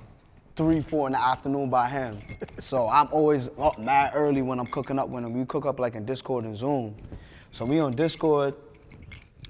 three, 0.57 0.81
four 0.81 1.09
in 1.09 1.13
the 1.13 1.21
afternoon 1.21 1.69
by 1.69 1.89
him. 1.89 2.19
so 2.61 2.89
I'm 2.89 3.09
always 3.11 3.51
up 3.59 3.79
mad 3.79 4.13
early 4.15 4.43
when 4.43 4.59
I'm 4.61 4.67
cooking 4.67 4.99
up 4.99 5.09
with 5.09 5.25
him. 5.25 5.33
We 5.33 5.45
cook 5.47 5.67
up 5.67 5.81
like 5.81 5.95
in 5.95 6.05
Discord 6.05 6.45
and 6.45 6.57
Zoom. 6.57 6.95
So 7.51 7.65
we 7.65 7.79
on 7.79 7.93
Discord, 7.93 8.55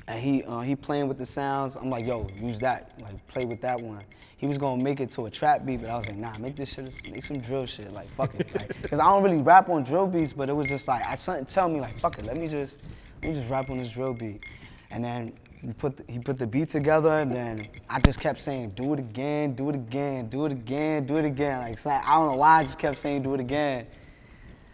and 0.08 0.20
he 0.20 0.42
uh, 0.44 0.61
he 0.61 0.76
playing 0.76 1.08
with 1.08 1.18
the 1.18 1.26
sounds. 1.26 1.76
I'm 1.76 1.90
like, 1.90 2.06
yo, 2.06 2.26
use 2.37 2.58
that, 2.61 2.92
like 3.00 3.26
play 3.26 3.44
with 3.44 3.61
that 3.62 3.80
one. 3.80 4.02
He 4.37 4.46
was 4.46 4.58
gonna 4.58 4.82
make 4.82 5.00
it 5.00 5.11
to 5.12 5.26
a 5.26 5.30
trap 5.30 5.64
beat, 5.64 5.80
but 5.80 5.88
I 5.88 5.96
was 5.96 6.06
like, 6.06 6.16
nah, 6.16 6.37
make 6.38 6.56
this 6.56 6.75
shit, 6.75 6.92
make 7.11 7.25
some 7.25 7.38
drill 7.38 7.64
shit, 7.64 7.90
like 7.92 8.11
fuck 8.11 8.34
it, 8.34 8.54
like, 8.54 8.90
cause 8.90 8.99
I 8.99 9.04
don't 9.04 9.23
really 9.23 9.38
rap 9.38 9.70
on 9.70 9.84
drill 9.84 10.06
beats, 10.06 10.34
but 10.34 10.50
it 10.50 10.52
was 10.52 10.68
just 10.68 10.87
like, 10.87 11.06
I 11.06 11.16
something 11.16 11.46
tell 11.46 11.68
me 11.68 11.80
like, 11.80 11.99
fuck 11.99 12.18
it, 12.18 12.26
let 12.26 12.37
me 12.37 12.46
just, 12.46 12.78
let 13.23 13.30
me 13.30 13.37
just 13.38 13.49
rap 13.49 13.70
on 13.70 13.78
this 13.78 13.90
drill 13.90 14.12
beat, 14.12 14.44
and 14.90 15.02
then 15.02 15.32
he 15.64 15.73
put 15.73 15.97
the, 15.97 16.04
he 16.12 16.18
put 16.18 16.38
the 16.38 16.47
beat 16.47 16.68
together, 16.71 17.11
and 17.11 17.33
then 17.33 17.68
I 17.88 17.99
just 18.00 18.21
kept 18.21 18.38
saying, 18.38 18.71
do 18.71 18.92
it 18.92 18.99
again, 18.99 19.54
do 19.54 19.71
it 19.71 19.75
again, 19.75 20.28
do 20.28 20.44
it 20.44 20.52
again, 20.52 21.06
do 21.06 21.16
it 21.16 21.25
again, 21.25 21.61
like 21.61 21.78
so 21.78 21.90
I 21.90 22.02
don't 22.16 22.33
know 22.33 22.37
why 22.37 22.59
I 22.59 22.64
just 22.64 22.78
kept 22.78 22.99
saying, 22.99 23.23
do 23.23 23.35
it 23.35 23.40
again. 23.40 23.87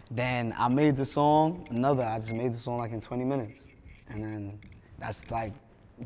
Then 0.09 0.53
I 0.57 0.67
made 0.67 0.97
the 0.97 1.05
song, 1.05 1.65
another, 1.69 2.03
I 2.03 2.19
just 2.19 2.33
made 2.33 2.51
the 2.51 2.57
song 2.57 2.79
like 2.79 2.91
in 2.91 2.99
20 2.99 3.23
minutes. 3.23 3.67
And 4.09 4.21
then 4.21 4.59
that's 4.99 5.29
like, 5.31 5.53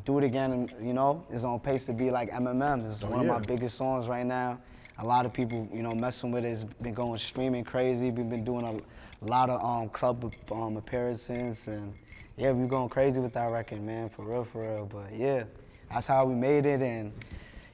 do 0.04 0.18
it 0.18 0.24
again, 0.24 0.52
and 0.52 0.72
you 0.80 0.92
know, 0.92 1.24
it's 1.30 1.42
on 1.42 1.58
pace 1.58 1.86
to 1.86 1.92
be 1.92 2.10
like 2.12 2.30
MMM. 2.30 2.86
It's 2.86 3.02
Oh, 3.02 3.08
one 3.08 3.20
of 3.20 3.26
my 3.26 3.40
biggest 3.40 3.76
songs 3.76 4.06
right 4.06 4.26
now. 4.26 4.60
A 4.98 5.04
lot 5.04 5.26
of 5.26 5.32
people, 5.32 5.68
you 5.72 5.82
know, 5.82 5.94
messing 5.94 6.30
with 6.30 6.44
it. 6.44 6.48
It's 6.48 6.64
been 6.64 6.94
going 6.94 7.18
streaming 7.18 7.64
crazy. 7.64 8.10
We've 8.10 8.28
been 8.30 8.44
doing 8.44 8.64
a 8.64 9.26
lot 9.26 9.50
of 9.50 9.62
um, 9.62 9.88
club 9.88 10.32
um, 10.52 10.76
appearances, 10.76 11.66
and 11.68 11.92
yeah, 12.36 12.50
we're 12.52 12.66
going 12.66 12.88
crazy 12.88 13.20
with 13.20 13.32
that 13.34 13.50
record, 13.50 13.82
man, 13.82 14.08
for 14.10 14.24
real, 14.24 14.44
for 14.44 14.62
real. 14.62 14.86
But 14.86 15.12
yeah, 15.14 15.44
that's 15.92 16.06
how 16.06 16.24
we 16.26 16.34
made 16.34 16.66
it, 16.66 16.82
and 16.82 17.12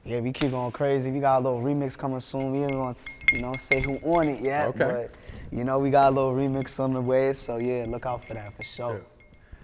yeah, 0.05 0.19
we 0.19 0.31
keep 0.31 0.51
going 0.51 0.71
crazy. 0.71 1.11
We 1.11 1.19
got 1.19 1.39
a 1.41 1.43
little 1.43 1.61
remix 1.61 1.97
coming 1.97 2.19
soon. 2.19 2.51
We 2.51 2.59
ain't 2.59 2.71
gonna, 2.71 2.95
you 3.33 3.41
know, 3.41 3.53
say 3.59 3.81
who 3.81 3.97
on 4.09 4.27
it 4.27 4.41
yet, 4.41 4.69
Okay. 4.69 4.85
but 4.85 5.15
you 5.51 5.63
know, 5.63 5.79
we 5.79 5.89
got 5.89 6.11
a 6.11 6.15
little 6.15 6.33
remix 6.33 6.79
on 6.79 6.93
the 6.93 7.01
way. 7.01 7.33
So 7.33 7.57
yeah, 7.57 7.85
look 7.87 8.05
out 8.05 8.23
for 8.25 8.33
that 8.33 8.55
for 8.55 8.63
sure. 8.63 9.01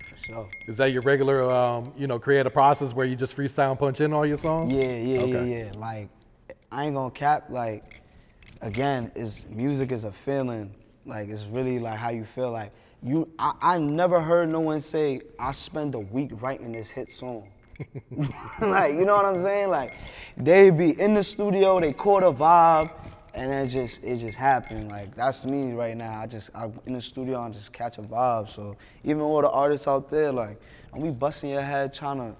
For 0.09 0.15
sure. 0.25 0.49
Is 0.67 0.77
that 0.77 0.91
your 0.91 1.01
regular, 1.03 1.49
um, 1.49 1.93
you 1.97 2.07
know, 2.07 2.19
creative 2.19 2.51
process 2.53 2.93
where 2.93 3.05
you 3.05 3.15
just 3.15 3.35
freestyle 3.37 3.71
and 3.71 3.79
punch 3.79 4.01
in 4.01 4.11
all 4.13 4.25
your 4.25 4.37
songs? 4.37 4.73
Yeah, 4.73 4.83
yeah, 4.95 5.19
Okay. 5.21 5.49
yeah, 5.49 5.65
yeah. 5.65 5.71
Like, 5.79 6.09
I 6.71 6.85
ain't 6.85 6.95
gonna 6.95 7.11
cap. 7.11 7.45
Like, 7.49 8.01
again, 8.61 9.11
is 9.15 9.45
music 9.49 9.91
is 9.91 10.03
a 10.03 10.11
feeling. 10.11 10.73
Like, 11.05 11.29
it's 11.29 11.45
really 11.45 11.79
like 11.79 11.97
how 11.97 12.09
you 12.09 12.25
feel. 12.25 12.51
Like, 12.51 12.71
you, 13.03 13.29
I, 13.39 13.53
I 13.61 13.77
never 13.77 14.19
heard 14.19 14.49
no 14.49 14.59
one 14.59 14.81
say 14.81 15.21
I 15.39 15.51
spend 15.53 15.95
a 15.95 15.99
week 15.99 16.31
writing 16.41 16.71
this 16.71 16.89
hit 16.89 17.11
song. 17.11 17.47
like, 18.61 18.93
you 18.93 19.05
know 19.05 19.15
what 19.15 19.25
I'm 19.25 19.41
saying? 19.41 19.69
Like, 19.69 19.93
they 20.35 20.69
be 20.69 20.99
in 20.99 21.13
the 21.13 21.23
studio, 21.23 21.79
they 21.79 21.93
caught 21.93 22.23
a 22.23 22.31
vibe, 22.31 22.91
and 23.33 23.51
it 23.51 23.67
just, 23.67 24.03
it 24.03 24.17
just 24.17 24.37
happened. 24.37 24.89
Like, 24.89 25.15
that's 25.15 25.45
me 25.45 25.71
right 25.71 25.95
now. 25.95 26.19
I 26.19 26.27
just, 26.27 26.49
I'm 26.53 26.77
in 26.85 26.93
the 26.93 27.01
studio 27.01 27.43
and 27.45 27.53
just 27.53 27.71
catch 27.71 27.97
a 27.97 28.01
vibe. 28.01 28.49
So, 28.49 28.75
even 29.05 29.21
all 29.21 29.41
the 29.41 29.49
artists 29.49 29.87
out 29.87 30.09
there, 30.09 30.31
like, 30.31 30.59
we 30.93 31.09
busting 31.09 31.51
your 31.51 31.61
head 31.61 31.93
trying 31.93 32.17
to. 32.17 32.35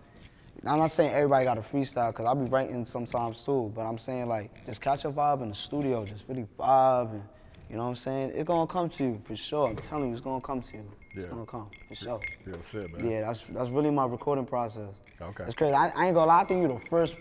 I'm 0.65 0.79
not 0.79 0.91
saying 0.91 1.13
everybody 1.13 1.45
got 1.45 1.57
a 1.57 1.61
freestyle, 1.61 2.13
cause 2.13 2.25
I 2.25 2.33
be 2.33 2.49
writing 2.49 2.83
sometimes 2.83 3.41
too. 3.41 3.71
But 3.73 3.83
I'm 3.83 3.97
saying 3.97 4.27
like, 4.27 4.65
just 4.65 4.81
catch 4.81 5.05
a 5.05 5.09
vibe 5.09 5.41
in 5.41 5.49
the 5.49 5.55
studio, 5.55 6.05
just 6.05 6.27
really 6.27 6.45
vibe, 6.59 7.11
and 7.11 7.23
you 7.69 7.75
know 7.77 7.83
what 7.83 7.89
I'm 7.89 7.95
saying? 7.95 8.31
It's 8.35 8.47
gonna 8.47 8.67
come 8.67 8.89
to 8.89 9.03
you 9.03 9.19
for 9.23 9.35
sure. 9.35 9.67
I'm 9.67 9.75
telling 9.77 10.07
you, 10.07 10.11
it's 10.13 10.21
gonna 10.21 10.41
come 10.41 10.61
to 10.61 10.77
you. 10.77 10.83
It's 11.11 11.23
Yeah. 11.23 11.29
gonna 11.29 11.45
come 11.45 11.67
for 11.87 11.95
sure. 11.95 12.19
Real 12.45 12.61
shit, 12.61 12.91
man. 12.97 13.09
Yeah, 13.09 13.21
that's 13.21 13.45
that's 13.47 13.69
really 13.69 13.91
my 13.91 14.05
recording 14.05 14.45
process. 14.45 14.89
Okay. 15.21 15.43
It's 15.45 15.55
crazy. 15.55 15.73
I, 15.73 15.89
I 15.89 16.05
ain't 16.07 16.15
gonna 16.15 16.27
lie. 16.27 16.41
I 16.41 16.45
think 16.45 16.61
you're 16.61 16.79
the 16.79 16.85
first, 16.87 17.15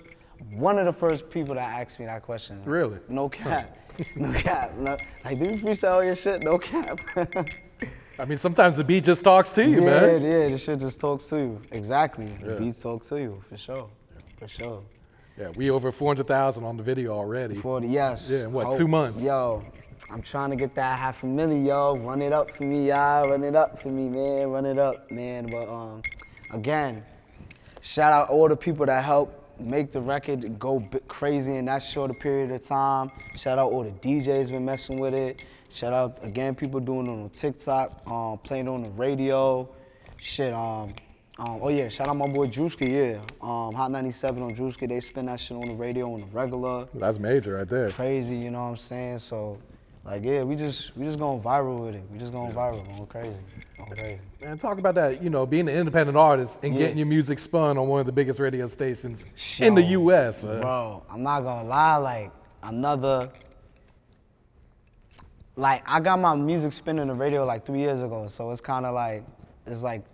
one 0.51 0.79
of 0.79 0.87
the 0.87 0.93
first 0.93 1.29
people 1.31 1.55
that 1.57 1.81
asked 1.81 1.99
me 2.01 2.07
that 2.07 2.23
question. 2.23 2.63
Really? 2.65 2.99
No 3.09 3.29
cap. 3.29 3.77
no 4.17 4.33
cap. 4.33 4.73
No, 4.77 4.97
like, 5.25 5.39
do 5.39 5.45
you 5.45 5.57
freestyle 5.57 6.05
your 6.05 6.15
shit? 6.17 6.43
No 6.45 6.59
cap. 6.59 6.99
I 8.21 8.25
mean, 8.25 8.39
sometimes 8.39 8.77
the 8.77 8.85
beat 8.85 9.05
just 9.05 9.23
talks 9.23 9.53
to 9.53 9.63
you, 9.65 9.77
yeah, 9.85 10.01
man. 10.01 10.23
yeah. 10.23 10.49
The 10.49 10.59
shit 10.59 10.81
just 10.81 10.99
talks 10.99 11.27
to 11.29 11.37
you. 11.37 11.63
Exactly. 11.71 12.27
The 12.27 12.53
Yeah. 12.55 12.59
beats 12.59 12.81
talk 12.81 13.05
to 13.07 13.17
you 13.17 13.43
for 13.49 13.57
sure. 13.57 13.89
For 14.39 14.49
sure. 14.49 14.83
Yeah, 15.37 15.51
we 15.57 15.71
over 15.71 15.93
400,000 15.93 16.65
on 16.65 16.77
the 16.77 16.83
video 16.83 17.13
already. 17.13 17.55
40, 17.55 17.87
yes. 17.87 18.29
Yeah, 18.31 18.47
what, 18.47 18.67
Hope- 18.67 18.77
two 18.77 18.89
months? 18.89 19.23
Yo, 19.23 19.63
I'm 20.11 20.23
trying 20.23 20.51
to 20.51 20.57
get 20.57 20.75
that 20.75 20.99
half 20.99 21.23
a 21.23 21.27
million, 21.27 21.67
yo. 21.67 21.97
Run 21.97 22.23
it 22.23 22.33
up 22.33 22.51
for 22.51 22.65
me, 22.65 22.89
y'all. 22.89 23.29
Run 23.29 23.45
it 23.45 23.55
up 23.55 23.81
for 23.81 23.89
me, 23.89 24.09
man. 24.09 24.51
Run 24.51 24.65
it 24.65 24.79
up, 24.79 25.11
man. 25.11 25.47
But 25.47 25.69
um, 25.69 26.03
again, 26.53 27.05
shout 27.83 28.13
out 28.13 28.31
all 28.31 28.49
the 28.49 28.57
people 28.57 28.87
that 28.87 29.05
helped 29.05 29.61
make 29.61 29.93
the 29.93 30.01
record 30.01 30.59
go 30.59 30.81
crazy 31.09 31.57
in 31.57 31.67
that 31.67 31.83
short 31.83 32.11
a 32.11 32.15
period 32.15 32.51
of 32.53 32.63
time. 32.63 33.11
Shout 33.37 33.59
out 33.59 33.71
all 33.71 33.83
the 33.83 33.91
DJs 33.91 34.51
been 34.51 34.65
messing 34.65 34.99
with 34.99 35.13
it. 35.15 35.45
Shout 35.71 35.93
out 35.93 36.25
again 36.25 36.55
people 36.55 36.81
doing 36.81 37.07
it 37.07 37.11
on 37.11 37.31
TikTok, 37.31 38.01
um, 38.07 38.39
playing 38.39 38.67
it 38.67 38.71
on 38.71 38.83
the 38.83 38.91
radio. 38.91 39.69
Shit, 40.17 40.55
um, 40.55 40.95
um, 41.39 41.61
oh 41.63 41.69
yeah, 41.69 41.89
shout 41.89 42.09
out 42.09 42.17
my 42.17 42.27
boy 42.27 42.47
Drewski, 42.49 42.89
yeah. 42.89 43.21
Um, 43.41 43.75
Hot 43.75 43.91
97 43.91 44.43
on 44.43 44.57
Drewski, 44.57 44.89
they 44.89 45.01
spin 45.01 45.27
that 45.27 45.39
shit 45.39 45.57
on 45.57 45.69
the 45.69 45.75
radio 45.75 46.13
on 46.13 46.21
the 46.21 46.27
regular 46.27 46.89
That's 46.95 47.19
major 47.19 47.57
right 47.57 47.69
there. 47.69 47.91
crazy, 47.91 48.37
you 48.37 48.51
know 48.51 48.63
what 48.63 48.71
I'm 48.71 48.77
saying? 48.77 49.19
So, 49.19 49.59
like, 50.09 50.25
yeah, 50.25 50.43
we 50.43 50.57
just 50.57 50.97
we 50.97 51.05
just 51.05 51.19
going 51.19 51.39
viral 51.43 51.85
with 51.85 51.95
it. 51.95 52.03
We 52.11 52.19
just 52.19 52.33
going 52.33 52.51
viral, 52.53 52.83
going 52.87 53.07
crazy, 53.07 53.43
going 53.77 53.91
crazy. 53.91 54.21
Man, 54.41 54.57
talk 54.59 54.79
about 54.79 54.95
that, 54.95 55.23
you 55.23 55.29
know, 55.29 55.45
being 55.45 55.69
an 55.69 55.77
independent 55.77 56.17
artist 56.17 56.61
and 56.63 56.73
Yeah. 56.73 56.79
getting 56.81 56.97
your 56.97 57.07
music 57.07 57.39
spun 57.39 57.77
on 57.77 57.87
one 57.89 58.01
of 58.01 58.07
the 58.07 58.13
biggest 58.13 58.41
radio 58.41 58.67
stations 58.67 59.27
in 59.61 59.75
the 59.75 59.83
U.S., 59.83 60.43
man. 60.45 60.63
Bro, 60.63 61.03
I'm 61.11 61.23
not 61.23 61.43
gonna 61.43 61.69
lie, 61.69 61.97
like 61.97 62.31
another. 62.63 63.31
Like 65.57 65.83
I 65.87 66.01
got 66.01 66.19
my 66.21 66.35
music 66.37 66.73
spun 66.73 66.99
on 67.01 67.09
the 67.09 67.15
radio 67.15 67.45
like 67.45 67.67
three 67.67 67.81
years 67.81 68.03
ago, 68.03 68.29
so 68.29 68.51
it's 68.51 68.63
kind 68.63 68.87
of 68.87 68.95
like 68.95 69.25
it's 69.67 69.83
like 69.83 70.05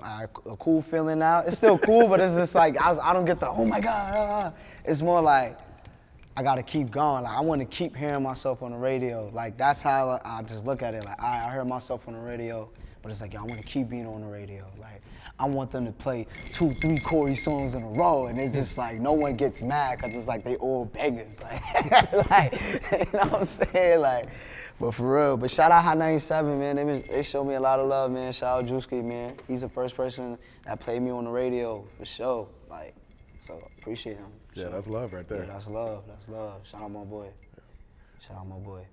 uh, 0.00 0.26
a 0.48 0.56
cool 0.56 0.80
feeling 0.80 1.18
now. 1.18 1.40
It's 1.40 1.58
still 1.58 1.76
cool, 1.78 2.08
but 2.08 2.18
it's 2.20 2.34
just 2.34 2.54
like 2.54 2.78
I, 2.78 2.88
was, 2.88 2.98
I 2.98 3.12
don't 3.12 3.26
get 3.26 3.40
the 3.40 3.48
oh 3.50 3.66
my 3.66 3.80
god. 3.80 4.12
ah." 4.16 4.52
It's 4.86 5.02
more 5.02 5.20
like 5.20 5.58
I 6.36 6.42
gotta 6.42 6.62
keep 6.62 6.90
going. 6.90 7.22
Like 7.22 7.36
I 7.36 7.40
want 7.40 7.60
to 7.60 7.64
keep 7.64 7.94
hearing 7.94 8.22
myself 8.22 8.62
on 8.62 8.72
the 8.72 8.76
radio. 8.76 9.30
Like 9.32 9.56
that's 9.56 9.80
how 9.80 10.20
I 10.24 10.42
just 10.42 10.66
look 10.66 10.82
at 10.82 10.94
it. 10.94 11.04
Like 11.04 11.20
I, 11.22 11.46
I 11.46 11.50
heard 11.50 11.68
myself 11.68 12.08
on 12.08 12.14
the 12.14 12.20
radio, 12.20 12.68
but 13.02 13.12
it's 13.12 13.20
like 13.20 13.34
yo, 13.34 13.40
I 13.40 13.44
want 13.44 13.60
to 13.60 13.66
keep 13.66 13.88
being 13.88 14.06
on 14.06 14.20
the 14.20 14.26
radio. 14.26 14.64
Like 14.80 15.00
I 15.38 15.46
want 15.46 15.70
them 15.70 15.84
to 15.86 15.92
play 15.92 16.26
two, 16.52 16.72
three 16.74 16.98
Corey 16.98 17.36
songs 17.36 17.74
in 17.74 17.82
a 17.82 17.88
row, 17.88 18.26
and 18.26 18.38
they 18.38 18.48
just 18.48 18.78
like 18.78 18.98
no 18.98 19.12
one 19.12 19.34
gets 19.34 19.62
mad 19.62 19.98
because 19.98 20.14
it's 20.16 20.26
like 20.26 20.42
they 20.44 20.56
all 20.56 20.86
beggars. 20.86 21.38
Like, 21.90 22.30
like 22.30 22.52
you 22.92 22.98
know 23.12 23.26
what 23.26 23.34
I'm 23.34 23.44
saying? 23.44 24.00
Like, 24.00 24.28
but 24.80 24.92
for 24.92 25.14
real. 25.14 25.36
But 25.36 25.50
shout 25.50 25.70
out 25.70 25.84
Hot 25.84 25.98
97, 25.98 26.58
man. 26.58 26.76
They, 26.76 27.00
they 27.00 27.22
showed 27.22 27.44
me 27.44 27.54
a 27.54 27.60
lot 27.60 27.78
of 27.78 27.88
love, 27.88 28.10
man. 28.10 28.32
Shout 28.32 28.62
out 28.62 28.68
Drewski, 28.68 29.04
man. 29.04 29.36
He's 29.46 29.60
the 29.60 29.68
first 29.68 29.96
person 29.96 30.36
that 30.66 30.80
played 30.80 31.02
me 31.02 31.10
on 31.10 31.24
the 31.24 31.30
radio 31.30 31.84
for 31.96 32.04
sure. 32.04 32.48
Like, 32.68 32.94
so 33.46 33.68
appreciate 33.78 34.16
him. 34.16 34.32
Yeah, 34.54 34.64
sure. 34.64 34.72
that's 34.72 34.88
love 34.88 35.12
right 35.12 35.28
there. 35.28 35.40
Yeah, 35.40 35.52
that's 35.52 35.68
love. 35.68 36.04
That's 36.06 36.28
love. 36.28 36.60
Shout 36.64 36.82
out 36.82 36.90
my 36.90 37.04
boy. 37.04 37.28
Shout 38.26 38.38
out 38.38 38.48
my 38.48 38.56
boy. 38.56 38.86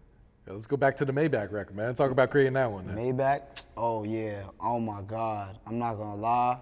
Yeah, 0.47 0.53
let's 0.53 0.65
go 0.65 0.75
back 0.75 0.97
to 0.97 1.05
the 1.05 1.13
Maybach 1.13 1.51
record, 1.51 1.75
man. 1.75 1.93
Talk 1.93 2.11
about 2.11 2.31
creating 2.31 2.53
that 2.53 2.71
one. 2.71 2.87
Then. 2.87 2.95
Maybach. 2.97 3.63
Oh 3.77 4.03
yeah. 4.03 4.43
Oh 4.59 4.79
my 4.79 5.01
God. 5.01 5.59
I'm 5.67 5.77
not 5.77 5.95
gonna 5.95 6.15
lie. 6.15 6.57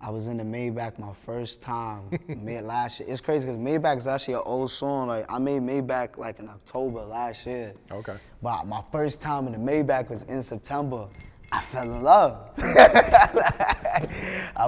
I 0.00 0.10
was 0.10 0.26
in 0.26 0.38
the 0.38 0.44
Maybach 0.44 0.98
my 0.98 1.12
first 1.24 1.60
time 1.62 2.10
mid 2.28 2.64
last 2.64 3.00
year. 3.00 3.08
It's 3.10 3.20
crazy 3.20 3.46
because 3.46 3.60
Maybach 3.60 3.98
is 3.98 4.06
actually 4.06 4.34
an 4.34 4.42
old 4.44 4.70
song. 4.70 5.08
Like 5.08 5.26
I 5.30 5.38
made 5.38 5.62
Maybach 5.62 6.16
like 6.16 6.38
in 6.38 6.48
October 6.48 7.02
last 7.02 7.46
year. 7.46 7.74
Okay. 7.90 8.16
But 8.42 8.66
my 8.66 8.82
first 8.90 9.20
time 9.20 9.46
in 9.46 9.52
the 9.52 9.58
Maybach 9.58 10.08
was 10.08 10.22
in 10.24 10.42
September. 10.42 11.08
I 11.52 11.60
fell 11.60 11.84
in 11.84 12.02
love. 12.02 12.50
I 12.58 14.08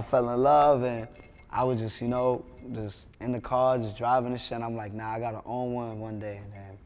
fell 0.09 0.30
in 0.30 0.42
love 0.42 0.83
and 0.85 1.09
I 1.57 1.65
was 1.65 1.81
just, 1.81 2.03
you 2.03 2.09
know, 2.09 2.45
just 2.75 3.09
in 3.23 3.33
the 3.33 3.41
car, 3.41 3.79
just 3.79 3.97
driving 3.97 4.33
and 4.33 4.41
shit. 4.41 4.53
And 4.53 4.65
I'm 4.65 4.77
like, 4.77 4.93
nah, 4.93 5.15
I 5.15 5.19
gotta 5.19 5.41
own 5.47 5.73
one 5.73 5.99
one 5.99 6.19
day. 6.19 6.37
And 6.37 6.53
then 6.53 6.79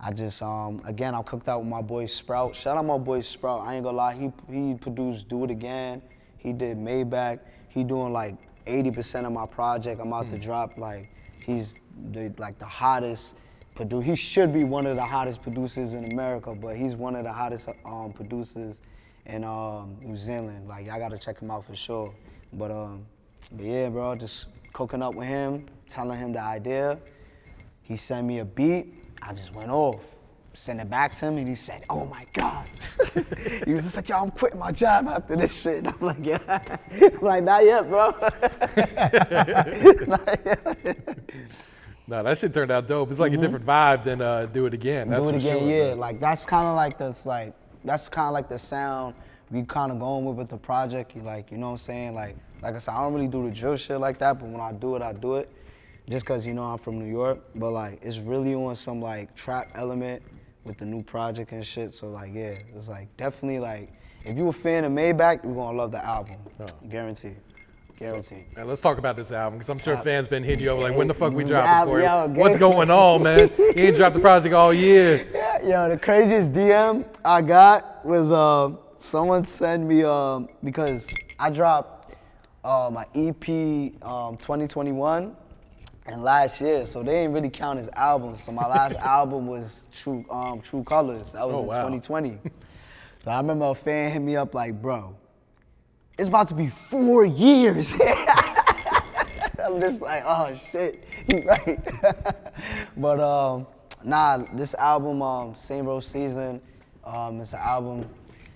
I 0.00 0.10
just, 0.10 0.42
um, 0.42 0.82
again, 0.84 1.14
I 1.14 1.22
cooked 1.22 1.48
out 1.48 1.60
with 1.60 1.68
my 1.68 1.80
boy 1.80 2.06
Sprout. 2.06 2.56
Shout 2.56 2.76
out 2.76 2.84
my 2.84 2.98
boy 2.98 3.20
Sprout. 3.20 3.60
I 3.64 3.76
ain't 3.76 3.84
gonna 3.84 3.96
lie, 3.96 4.14
he 4.14 4.32
he 4.52 4.74
produced 4.74 5.28
Do 5.28 5.44
It 5.44 5.52
Again. 5.52 6.02
He 6.36 6.52
did 6.52 6.78
Maybach. 6.78 7.38
He 7.68 7.84
doing 7.84 8.12
like 8.12 8.34
80% 8.66 9.24
of 9.24 9.30
my 9.30 9.46
project. 9.46 10.00
I'm 10.00 10.08
about 10.08 10.26
to 10.28 10.38
drop 10.38 10.76
like 10.78 11.12
he's 11.46 11.76
the, 12.10 12.32
like 12.38 12.58
the 12.58 12.66
hottest 12.66 13.36
producer. 13.76 14.02
He 14.02 14.16
should 14.16 14.52
be 14.52 14.64
one 14.64 14.84
of 14.86 14.96
the 14.96 15.04
hottest 15.04 15.42
producers 15.42 15.94
in 15.94 16.10
America, 16.10 16.56
but 16.60 16.76
he's 16.76 16.96
one 16.96 17.14
of 17.14 17.22
the 17.22 17.32
hottest 17.32 17.68
um, 17.84 18.12
producers 18.12 18.80
in 19.26 19.44
um, 19.44 19.96
New 20.02 20.16
Zealand. 20.16 20.66
Like 20.66 20.86
y'all 20.86 20.98
gotta 20.98 21.18
check 21.18 21.38
him 21.38 21.52
out 21.52 21.64
for 21.64 21.76
sure. 21.76 22.12
But 22.52 22.72
um, 22.72 23.06
but 23.52 23.64
yeah, 23.64 23.88
bro, 23.88 24.14
just 24.14 24.46
cooking 24.72 25.02
up 25.02 25.14
with 25.14 25.26
him, 25.28 25.66
telling 25.88 26.18
him 26.18 26.32
the 26.32 26.40
idea. 26.42 26.98
He 27.82 27.96
sent 27.96 28.26
me 28.26 28.40
a 28.40 28.44
beat. 28.44 28.94
I 29.22 29.32
just 29.32 29.54
went 29.54 29.70
off. 29.70 30.00
Sent 30.54 30.80
it 30.80 30.90
back 30.90 31.14
to 31.16 31.26
him, 31.26 31.38
and 31.38 31.46
he 31.46 31.54
said, 31.54 31.84
"Oh 31.88 32.06
my 32.06 32.24
God." 32.32 32.68
he 33.64 33.74
was 33.74 33.84
just 33.84 33.94
like, 33.96 34.08
"Yo, 34.08 34.16
I'm 34.16 34.30
quitting 34.32 34.58
my 34.58 34.72
job 34.72 35.06
after 35.06 35.36
this 35.36 35.60
shit." 35.60 35.78
And 35.78 35.88
I'm 35.88 36.00
like, 36.00 36.16
"Yeah." 36.26 36.38
I'm 37.00 37.18
like, 37.20 37.44
not 37.44 37.64
yet, 37.64 37.88
bro. 37.88 38.10
Not 40.06 40.40
yet. 40.44 41.18
No, 42.08 42.22
that 42.22 42.38
shit 42.38 42.54
turned 42.54 42.70
out 42.72 42.88
dope. 42.88 43.10
It's 43.10 43.20
like 43.20 43.34
a 43.34 43.36
different 43.36 43.66
vibe 43.66 44.02
than 44.02 44.20
uh, 44.22 44.46
Do 44.46 44.66
It 44.66 44.74
Again. 44.74 45.10
That's 45.10 45.22
Mm-hmm. 45.22 45.30
Do 45.30 45.36
it 45.36 45.42
again, 45.42 45.58
sure, 45.60 45.68
yeah. 45.70 45.88
man. 45.90 45.98
Like 45.98 46.18
that's 46.20 46.44
kind 46.46 46.66
of 46.66 46.74
like 46.74 46.98
this, 46.98 47.26
like 47.26 47.54
that's 47.84 48.08
kind 48.08 48.26
of 48.28 48.32
like 48.32 48.48
the 48.48 48.58
sound 48.58 49.14
we 49.50 49.62
kind 49.62 49.92
of 49.92 49.98
going 49.98 50.24
with 50.24 50.36
with 50.36 50.48
the 50.48 50.56
project. 50.56 51.14
You 51.14 51.22
like, 51.22 51.50
you 51.52 51.58
know 51.58 51.66
what 51.66 51.72
I'm 51.72 51.78
saying? 51.78 52.14
Like, 52.14 52.36
like 52.62 52.74
I 52.74 52.78
said, 52.78 52.92
I 52.94 53.02
don't 53.02 53.14
really 53.14 53.28
do 53.28 53.48
the 53.48 53.54
drill 53.54 53.76
shit 53.76 54.00
like 54.00 54.18
that, 54.18 54.38
but 54.38 54.48
when 54.48 54.60
I 54.60 54.72
do 54.72 54.96
it, 54.96 55.02
I 55.02 55.12
do 55.12 55.36
it. 55.36 55.50
Just 56.08 56.24
cause 56.24 56.46
you 56.46 56.54
know 56.54 56.64
I'm 56.64 56.78
from 56.78 56.98
New 56.98 57.10
York, 57.10 57.38
but 57.56 57.70
like 57.70 57.98
it's 58.02 58.18
really 58.18 58.54
on 58.54 58.74
some 58.76 59.00
like 59.02 59.34
trap 59.34 59.70
element 59.74 60.22
with 60.64 60.78
the 60.78 60.86
new 60.86 61.02
project 61.02 61.52
and 61.52 61.64
shit. 61.64 61.92
So 61.92 62.08
like 62.08 62.32
yeah, 62.32 62.54
it's 62.74 62.88
like 62.88 63.14
definitely 63.18 63.58
like 63.58 63.92
if 64.24 64.36
you 64.36 64.48
a 64.48 64.52
fan 64.52 64.84
of 64.84 64.92
Maybach, 64.92 65.44
you're 65.44 65.54
gonna 65.54 65.76
love 65.76 65.90
the 65.92 66.02
album, 66.02 66.36
Yeah. 66.58 66.66
guaranteed, 66.88 67.36
guaranteed. 67.98 68.44
Man, 68.56 68.66
let's 68.66 68.80
talk 68.80 68.96
about 68.96 69.18
this 69.18 69.30
album 69.32 69.58
because 69.58 69.68
I'm 69.68 69.78
sure 69.78 69.96
Uh, 69.96 70.02
fans 70.02 70.28
been 70.28 70.42
hitting 70.42 70.64
you 70.64 70.70
over 70.70 70.80
like, 70.82 70.96
when 70.96 71.08
the 71.08 71.14
fuck 71.14 71.34
we 71.34 71.44
dropping 71.44 71.92
for 71.92 71.98
you? 71.98 72.04
yo, 72.06 72.26
What's 72.28 72.56
going 72.56 72.90
on, 72.90 73.22
man? 73.22 73.50
You 73.58 73.72
ain't 73.84 73.96
dropped 73.96 74.14
the 74.14 74.20
project 74.20 74.54
all 74.54 74.72
year. 74.72 75.26
Yeah, 75.34 75.62
yo, 75.62 75.88
the 75.90 75.98
craziest 75.98 76.52
DM 76.52 77.04
I 77.22 77.42
got 77.42 78.04
was 78.06 78.32
uh, 78.32 78.70
someone 78.98 79.44
sent 79.44 79.84
me 79.84 80.04
um, 80.04 80.48
because 80.64 81.06
I 81.38 81.50
dropped 81.50 81.97
uh, 82.64 82.90
my 82.92 83.04
EP 83.14 83.48
um, 84.02 84.36
2021 84.36 85.34
and 86.06 86.22
last 86.22 86.60
year, 86.60 86.86
so 86.86 87.02
they 87.02 87.12
didn't 87.12 87.32
really 87.32 87.50
count 87.50 87.78
as 87.78 87.88
albums. 87.94 88.42
So 88.42 88.52
my 88.52 88.66
last 88.66 88.96
album 89.00 89.46
was 89.46 89.86
True 89.92 90.24
um, 90.30 90.60
True 90.60 90.82
Colors. 90.84 91.32
That 91.32 91.46
was 91.46 91.56
Oh, 91.56 91.60
in 91.60 91.66
wow. 91.66 91.74
2020. 91.88 92.38
so 93.24 93.30
I 93.30 93.36
remember 93.36 93.66
a 93.66 93.74
fan 93.74 94.10
hit 94.12 94.20
me 94.20 94.36
up 94.36 94.54
like, 94.54 94.80
bro, 94.80 95.14
it's 96.18 96.28
about 96.28 96.48
to 96.48 96.54
be 96.54 96.68
four 96.68 97.24
years. 97.24 97.92
I'm 99.64 99.80
just 99.80 100.00
like, 100.00 100.22
oh 100.24 100.54
shit, 100.70 101.04
you 101.32 101.42
right. 101.42 101.78
but 102.96 103.20
um, 103.20 103.66
nah, 104.04 104.38
this 104.54 104.74
album, 104.74 105.20
um, 105.20 105.54
St. 105.54 105.84
Rose 105.84 106.06
Season, 106.06 106.60
um, 107.04 107.40
it's 107.40 107.52
an 107.52 107.58
album, 107.60 108.08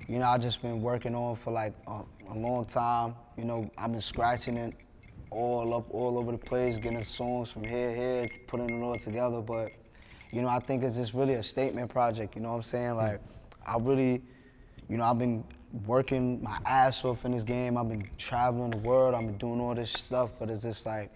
you 0.09 0.19
know, 0.21 0.27
I 0.27 0.39
just 0.39 0.63
been 0.63 0.81
working 0.81 1.15
on 1.15 1.37
for 1.37 1.53
like 1.53 1.75
a, 1.87 2.01
a 2.37 2.39
long 2.39 2.65
time. 2.65 3.15
You 3.37 3.45
know, 3.45 3.71
I've 3.77 3.93
been 3.93 4.01
scratching 4.01 4.57
it 4.57 4.75
all 5.31 5.75
up, 5.75 5.87
all 5.91 6.19
over 6.19 6.33
the 6.33 6.39
place, 6.39 6.79
getting 6.79 7.03
songs 7.05 7.51
from 7.51 7.65
here, 7.65 7.95
here, 7.95 8.29
putting 8.47 8.71
it 8.71 8.83
all 8.83 8.97
together. 8.97 9.41
But 9.41 9.73
you 10.31 10.43
know, 10.43 10.49
I 10.49 10.59
think 10.59 10.83
it's 10.83 10.97
just 10.97 11.15
really 11.15 11.35
a 11.35 11.43
statement 11.43 11.91
project. 11.91 12.35
You 12.37 12.43
know 12.43 12.51
what 12.51 12.57
I'm 12.57 12.63
saying? 12.63 12.97
Like, 12.97 13.21
I 13.67 13.77
really, 13.79 14.23
you 14.89 14.97
know, 14.97 15.05
I've 15.05 15.19
been 15.19 15.45
working 15.87 16.43
my 16.43 16.59
ass 16.65 17.05
off 17.05 17.25
in 17.25 17.33
this 17.33 17.43
game. 17.43 17.77
I've 17.77 17.89
been 17.89 18.09
traveling 18.19 18.71
the 18.71 18.79
world. 18.79 19.15
I've 19.15 19.27
been 19.27 19.39
doing 19.39 19.61
all 19.61 19.75
this 19.75 19.91
stuff, 19.93 20.39
but 20.39 20.51
it's 20.51 20.63
just 20.63 20.87
like 20.87 21.11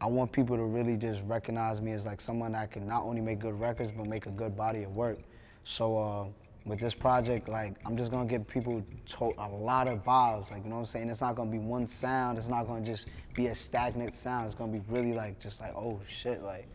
I 0.00 0.06
want 0.06 0.32
people 0.32 0.56
to 0.56 0.64
really 0.64 0.96
just 0.96 1.22
recognize 1.28 1.80
me 1.80 1.92
as 1.92 2.04
like 2.04 2.20
someone 2.20 2.52
that 2.52 2.72
can 2.72 2.86
not 2.86 3.04
only 3.04 3.20
make 3.20 3.38
good 3.38 3.58
records 3.58 3.90
but 3.90 4.06
make 4.06 4.26
a 4.26 4.30
good 4.30 4.56
body 4.56 4.82
of 4.82 4.96
work. 4.96 5.18
So 5.64 5.96
uh, 5.98 6.24
with 6.64 6.78
this 6.78 6.94
project, 6.94 7.48
like 7.48 7.74
I'm 7.84 7.96
just 7.96 8.10
gonna 8.10 8.28
give 8.28 8.46
people 8.46 8.82
to- 9.06 9.34
a 9.38 9.48
lot 9.48 9.88
of 9.88 10.04
vibes. 10.04 10.50
Like 10.50 10.62
you 10.62 10.70
know 10.70 10.76
what 10.76 10.80
I'm 10.80 10.86
saying? 10.86 11.10
It's 11.10 11.20
not 11.20 11.34
gonna 11.34 11.50
be 11.50 11.58
one 11.58 11.88
sound. 11.88 12.38
It's 12.38 12.48
not 12.48 12.66
gonna 12.66 12.84
just 12.84 13.08
be 13.34 13.48
a 13.48 13.54
stagnant 13.54 14.14
sound. 14.14 14.46
It's 14.46 14.54
gonna 14.54 14.72
be 14.72 14.82
really 14.88 15.12
like 15.12 15.40
just 15.40 15.60
like 15.60 15.74
oh 15.76 16.00
shit 16.08 16.42
like 16.42 16.68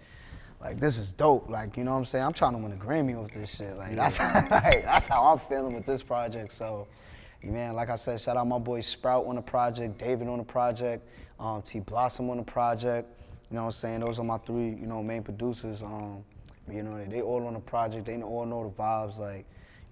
like 0.59 0.79
this 0.79 0.97
is 0.97 1.13
dope. 1.13 1.49
Like 1.49 1.77
you 1.77 1.83
know 1.83 1.91
what 1.91 1.99
I'm 1.99 2.05
saying? 2.05 2.25
I'm 2.25 2.33
trying 2.33 2.53
to 2.53 2.57
win 2.57 2.73
a 2.73 2.75
Grammy 2.75 3.21
with 3.21 3.31
this 3.31 3.55
shit. 3.55 3.77
Like 3.77 3.95
that's 3.95 4.19
like, 4.51 4.83
that's 4.83 5.07
how 5.07 5.25
I'm 5.25 5.39
feeling 5.39 5.73
with 5.73 5.85
this 5.85 6.03
project. 6.03 6.51
So, 6.51 6.87
man, 7.43 7.73
like 7.73 7.89
I 7.89 7.95
said, 7.95 8.19
shout 8.19 8.35
out 8.35 8.47
my 8.47 8.59
boy 8.59 8.81
Sprout 8.81 9.25
on 9.25 9.35
the 9.35 9.41
project, 9.41 9.97
David 9.99 10.27
on 10.27 10.39
the 10.39 10.43
project, 10.43 11.07
um, 11.39 11.61
T 11.61 11.79
Blossom 11.79 12.29
on 12.29 12.37
the 12.37 12.43
project. 12.43 13.09
You 13.49 13.55
know 13.55 13.61
what 13.61 13.67
I'm 13.67 13.79
saying? 13.79 13.99
Those 14.01 14.19
are 14.19 14.25
my 14.25 14.39
three, 14.39 14.71
you 14.71 14.87
know, 14.87 15.01
main 15.01 15.23
producers. 15.23 15.81
Um, 15.81 16.25
you 16.69 16.83
know, 16.83 17.01
they 17.05 17.21
all 17.21 17.47
on 17.47 17.53
the 17.53 17.61
project. 17.61 18.05
They 18.05 18.21
all 18.21 18.45
know 18.45 18.63
the 18.63 18.83
vibes. 18.83 19.17
Like 19.17 19.45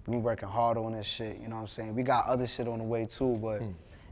we 0.06 0.16
working 0.18 0.48
hard 0.48 0.78
on 0.78 0.92
this 0.92 1.06
shit. 1.06 1.38
You 1.40 1.48
know 1.48 1.56
what 1.56 1.62
I'm 1.62 1.68
saying? 1.68 1.94
We 1.94 2.02
got 2.02 2.26
other 2.26 2.46
shit 2.46 2.68
on 2.68 2.78
the 2.78 2.84
way 2.84 3.06
too, 3.06 3.38
but 3.42 3.62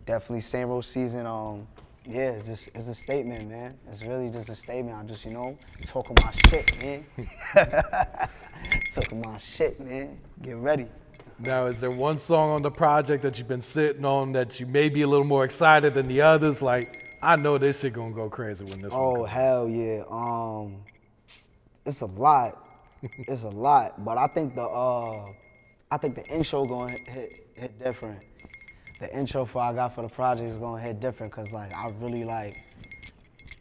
definitely 0.06 0.40
St. 0.40 0.68
Rose 0.68 0.86
season. 0.86 1.26
Um, 1.26 1.66
yeah, 2.06 2.30
it's 2.30 2.46
just 2.46 2.68
it's 2.74 2.88
a 2.88 2.94
statement, 2.94 3.48
man. 3.48 3.78
It's 3.88 4.02
really 4.02 4.30
just 4.30 4.48
a 4.48 4.54
statement. 4.54 4.96
I'm 4.96 5.08
just 5.08 5.24
you 5.24 5.30
know 5.30 5.56
talking 5.86 6.16
my 6.22 6.32
shit, 6.48 6.82
man. 6.82 7.06
talking 8.94 9.22
my 9.24 9.38
shit, 9.38 9.80
man. 9.80 10.18
Get 10.42 10.56
ready. 10.56 10.86
Now, 11.38 11.66
is 11.66 11.80
there 11.80 11.90
one 11.90 12.18
song 12.18 12.50
on 12.50 12.62
the 12.62 12.70
project 12.70 13.22
that 13.22 13.38
you've 13.38 13.48
been 13.48 13.60
sitting 13.60 14.04
on 14.04 14.32
that 14.32 14.60
you 14.60 14.66
may 14.66 14.88
be 14.88 15.02
a 15.02 15.08
little 15.08 15.26
more 15.26 15.44
excited 15.44 15.94
than 15.94 16.06
the 16.06 16.20
others? 16.20 16.62
Like, 16.62 17.18
I 17.22 17.36
know 17.36 17.58
this 17.58 17.80
shit 17.80 17.92
gonna 17.94 18.14
go 18.14 18.28
crazy 18.28 18.64
when 18.64 18.80
this 18.80 18.92
one 18.92 19.00
Oh 19.00 19.24
hell 19.24 19.68
yeah. 19.68 20.02
Um, 20.10 20.76
it's 21.86 22.02
a 22.02 22.06
lot. 22.06 22.66
it's 23.02 23.42
a 23.42 23.48
lot, 23.48 24.04
but 24.04 24.18
I 24.18 24.26
think 24.28 24.54
the 24.54 24.62
uh, 24.62 25.26
I 25.90 25.96
think 25.96 26.14
the 26.14 26.26
intro 26.26 26.64
gonna 26.64 26.92
hit, 26.92 27.08
hit 27.08 27.44
hit 27.54 27.78
different. 27.78 28.22
The 29.00 29.16
intro 29.16 29.44
for 29.44 29.60
I 29.60 29.72
got 29.72 29.94
for 29.94 30.02
the 30.02 30.08
project 30.08 30.48
is 30.48 30.58
gonna 30.58 30.80
hit 30.80 31.00
different, 31.00 31.32
cause 31.32 31.52
like 31.52 31.72
I 31.74 31.88
really 32.00 32.24
like 32.24 32.56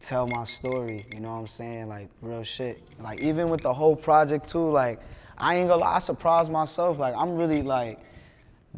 tell 0.01 0.27
my 0.27 0.43
story. 0.43 1.05
You 1.13 1.19
know 1.19 1.33
what 1.33 1.39
I'm 1.39 1.47
saying? 1.47 1.88
Like 1.88 2.09
real 2.21 2.43
shit. 2.43 2.81
Like 2.99 3.19
even 3.19 3.49
with 3.49 3.62
the 3.62 3.73
whole 3.73 3.95
project 3.95 4.49
too. 4.49 4.69
Like 4.69 4.99
I 5.38 5.55
ain't 5.55 5.69
gonna 5.69 5.81
lie, 5.81 5.95
I 5.95 5.99
surprised 5.99 6.51
myself. 6.51 6.99
Like 6.99 7.15
I'm 7.15 7.36
really 7.36 7.62
like 7.62 7.99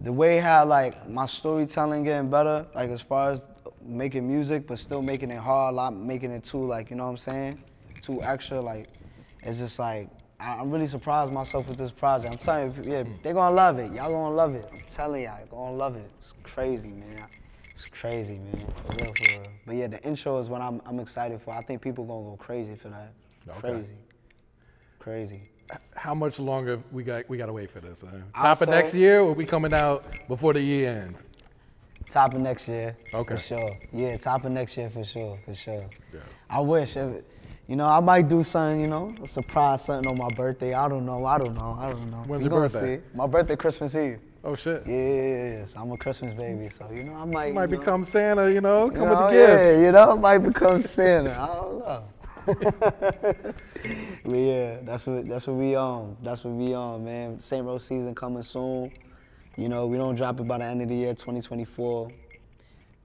the 0.03 0.11
way 0.11 0.39
how 0.39 0.65
like 0.65 1.09
my 1.09 1.25
storytelling 1.25 2.03
getting 2.03 2.29
better. 2.29 2.65
Like 2.75 2.89
as 2.89 3.01
far 3.01 3.31
as 3.31 3.45
making 3.81 4.27
music, 4.27 4.67
but 4.67 4.79
still 4.79 5.01
making 5.01 5.31
it 5.31 5.39
hard. 5.39 5.75
Like 5.75 5.93
making 5.93 6.31
it 6.31 6.43
too 6.43 6.65
like 6.65 6.89
you 6.89 6.95
know 6.95 7.05
what 7.05 7.11
I'm 7.11 7.17
saying? 7.17 7.63
Too 8.01 8.21
extra. 8.21 8.61
Like 8.61 8.87
it's 9.41 9.57
just 9.57 9.79
like 9.79 10.09
I- 10.39 10.57
I'm 10.59 10.69
really 10.69 10.87
surprised 10.87 11.31
myself 11.31 11.67
with 11.67 11.77
this 11.77 11.91
project. 11.91 12.31
I'm 12.31 12.37
telling 12.37 12.73
you, 12.83 12.91
yeah, 12.91 13.03
they're 13.23 13.33
gonna 13.33 13.55
love 13.55 13.79
it. 13.79 13.91
Y'all 13.93 14.11
gonna 14.11 14.35
love 14.35 14.53
it. 14.55 14.67
I'm 14.71 14.79
telling 14.87 15.23
y'all, 15.23 15.37
you're 15.39 15.47
gonna 15.47 15.75
love 15.75 15.95
it. 15.95 16.09
It's 16.19 16.33
crazy, 16.43 16.89
man. 16.89 17.25
It's 17.71 17.85
crazy, 17.85 18.39
man. 18.39 18.65
For 18.85 18.93
real, 19.03 19.13
for 19.13 19.23
real. 19.31 19.47
But 19.65 19.75
yeah, 19.75 19.87
the 19.87 20.01
intro 20.03 20.37
is 20.39 20.49
what 20.49 20.61
I'm, 20.61 20.81
I'm 20.85 20.99
excited 20.99 21.41
for. 21.41 21.53
I 21.53 21.61
think 21.61 21.81
people 21.81 22.03
gonna 22.05 22.23
go 22.29 22.37
crazy 22.37 22.75
for 22.75 22.89
that. 22.89 23.11
Okay. 23.49 23.59
Crazy. 23.59 23.89
Crazy. 24.99 25.41
How 25.95 26.13
much 26.13 26.37
longer 26.39 26.79
we 26.91 27.03
got? 27.03 27.27
We 27.29 27.37
gotta 27.37 27.53
wait 27.53 27.71
for 27.71 27.79
this. 27.79 28.01
Huh? 28.01 28.17
Top 28.39 28.61
of 28.61 28.69
next 28.69 28.93
year, 28.93 29.21
or 29.21 29.33
we 29.33 29.45
coming 29.45 29.73
out 29.73 30.05
before 30.27 30.53
the 30.53 30.61
year 30.61 30.89
ends? 30.91 31.23
Top 32.09 32.33
of 32.35 32.41
next 32.41 32.67
year. 32.67 32.95
Okay. 33.13 33.35
For 33.35 33.41
sure. 33.41 33.77
Yeah, 33.91 34.15
top 34.17 34.45
of 34.45 34.51
next 34.51 34.77
year 34.77 34.89
for 34.89 35.03
sure, 35.03 35.39
for 35.43 35.55
sure. 35.55 35.85
Yeah. 36.13 36.19
I 36.49 36.59
wish 36.59 36.95
if 36.97 37.23
you 37.67 37.75
know, 37.75 37.85
I 37.87 37.99
might 37.99 38.27
do 38.29 38.43
something, 38.43 38.79
you 38.81 38.87
know, 38.87 39.13
a 39.23 39.27
surprise 39.27 39.85
something 39.85 40.11
on 40.11 40.17
my 40.17 40.33
birthday. 40.35 40.73
I 40.73 40.87
don't 40.87 41.05
know, 41.05 41.25
I 41.25 41.37
don't 41.37 41.55
know, 41.55 41.77
I 41.79 41.89
don't 41.89 42.11
know. 42.11 42.23
When's 42.27 42.43
We 42.45 42.51
your 42.51 42.61
birthday? 42.61 42.97
see. 42.97 43.03
My 43.15 43.27
birthday 43.27 43.55
Christmas 43.55 43.95
Eve. 43.95 44.19
Oh 44.43 44.53
shit! 44.55 44.83
Yes, 44.85 45.73
I'm 45.75 45.91
a 45.91 45.97
Christmas 45.97 46.35
baby, 46.35 46.69
so 46.69 46.87
you 46.93 47.03
know 47.03 47.15
I 47.15 47.25
might 47.25 47.47
You 47.47 47.53
might 47.55 47.69
you 47.69 47.77
know, 47.77 47.79
become 47.79 48.05
Santa, 48.05 48.51
you 48.53 48.61
know, 48.61 48.89
come 48.91 49.01
you 49.01 49.09
with 49.09 49.17
know, 49.17 49.25
the 49.27 49.31
gifts. 49.31 49.63
Yeah, 49.77 49.85
you 49.85 49.91
know, 49.91 50.11
I 50.11 50.15
might 50.15 50.37
become 50.37 50.79
Santa. 50.81 51.31
I 51.31 51.47
don't 51.55 51.79
know. 51.79 52.03
But 54.23 54.37
yeah, 54.37 54.77
that's 54.83 55.05
what 55.07 55.27
that's 55.27 55.47
what 55.47 55.55
we 55.55 55.75
on. 55.75 56.17
That's 56.23 56.43
what 56.43 56.53
we 56.53 56.73
on, 56.75 57.03
man. 57.05 57.39
St. 57.39 57.63
Rose 57.65 57.85
season 57.85 58.13
coming 58.15 58.43
soon. 58.43 58.91
You 59.57 59.69
know, 59.69 59.87
we 59.87 59.97
don't 59.97 60.15
drop 60.15 60.39
it 60.39 60.47
by 60.47 60.57
the 60.59 60.65
end 60.65 60.81
of 60.81 60.89
the 60.89 60.95
year, 60.95 61.13
2024. 61.13 62.09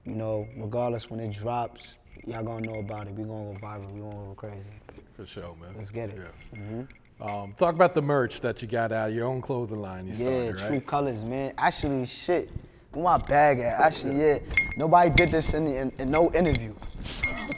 You 0.05 0.15
know, 0.15 0.47
regardless 0.57 1.09
when 1.09 1.19
it 1.19 1.31
drops, 1.33 1.95
y'all 2.25 2.43
gonna 2.43 2.65
know 2.65 2.79
about 2.79 3.07
it. 3.07 3.13
We 3.13 3.23
gonna 3.23 3.53
go 3.53 3.59
viral. 3.61 3.91
We 3.91 4.01
gonna 4.01 4.15
go 4.15 4.33
crazy. 4.35 4.69
For 5.15 5.25
sure, 5.25 5.55
man. 5.61 5.73
Let's 5.77 5.91
get 5.91 6.09
it. 6.09 6.19
Yeah. 6.55 6.83
Um, 7.21 7.53
talk 7.55 7.75
about 7.75 7.93
the 7.93 8.01
merch 8.01 8.41
that 8.41 8.61
you 8.63 8.67
got 8.67 8.91
out, 8.91 9.09
of 9.09 9.15
your 9.15 9.27
own 9.27 9.41
clothing 9.41 9.79
line 9.79 10.07
you 10.07 10.13
Yeah, 10.13 10.17
started, 10.17 10.57
true 10.57 10.67
right? 10.69 10.87
colors, 10.87 11.23
man. 11.23 11.53
Actually, 11.57 12.07
shit. 12.07 12.49
Where 12.93 13.03
my 13.03 13.17
bag 13.19 13.59
at? 13.59 13.79
Actually, 13.79 14.19
yeah. 14.19 14.39
Nobody 14.75 15.11
did 15.11 15.29
this 15.29 15.53
in, 15.53 15.67
in, 15.67 15.91
in 15.99 16.09
no 16.09 16.31
interview. 16.33 16.73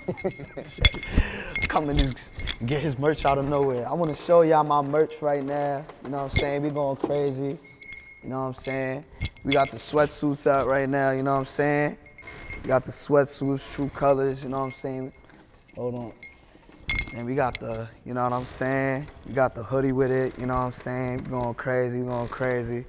Come 1.70 1.90
and 1.90 1.98
just 1.98 2.30
get 2.66 2.84
his 2.84 3.00
merch 3.00 3.26
out 3.26 3.38
of 3.38 3.48
nowhere. 3.48 3.88
I 3.88 3.94
want 3.94 4.14
to 4.14 4.22
show 4.22 4.42
y'all 4.42 4.64
my 4.66 4.82
merch 4.82 5.22
right 5.22 5.44
now. 5.44 5.86
You 6.04 6.10
know 6.10 6.18
what 6.18 6.24
I'm 6.24 6.30
saying? 6.30 6.62
We 6.62 6.70
going 6.70 6.98
crazy. 6.98 7.58
You 8.22 8.30
know 8.30 8.42
what 8.42 8.48
I'm 8.48 8.54
saying? 8.54 9.06
We 9.44 9.54
got 9.54 9.72
the 9.72 9.78
sweatsuits 9.78 10.46
out 10.46 10.68
right 10.68 10.90
now. 10.90 11.12
You 11.12 11.24
know 11.24 11.34
what 11.34 11.40
I'm 11.40 11.46
saying? 11.46 11.98
Got 12.65 12.86
the 12.86 12.91
sweatsuits, 12.91 13.69
true 13.73 13.89
colors. 13.89 14.43
You 14.43 14.49
know 14.49 14.60
what 14.60 14.65
I'm 14.65 14.71
saying? 14.71 15.13
Hold 15.76 15.95
on. 15.95 16.13
And 17.15 17.26
we 17.26 17.36
got 17.36 17.60
the, 17.60 17.88
you 18.06 18.13
know 18.13 18.23
what 18.23 18.34
I'm 18.34 18.45
saying? 18.45 19.08
We 19.28 19.34
got 19.34 19.54
the 19.54 19.63
hoodie 19.63 19.91
with 19.91 20.12
it, 20.12 20.38
you 20.39 20.45
know 20.45 20.56
what 20.56 20.62
I'm 20.62 20.71
saying? 20.71 21.23
We 21.26 21.30
going 21.30 21.54
crazy, 21.54 21.99
we 21.99 22.06
going 22.06 22.28
crazy. 22.28 22.86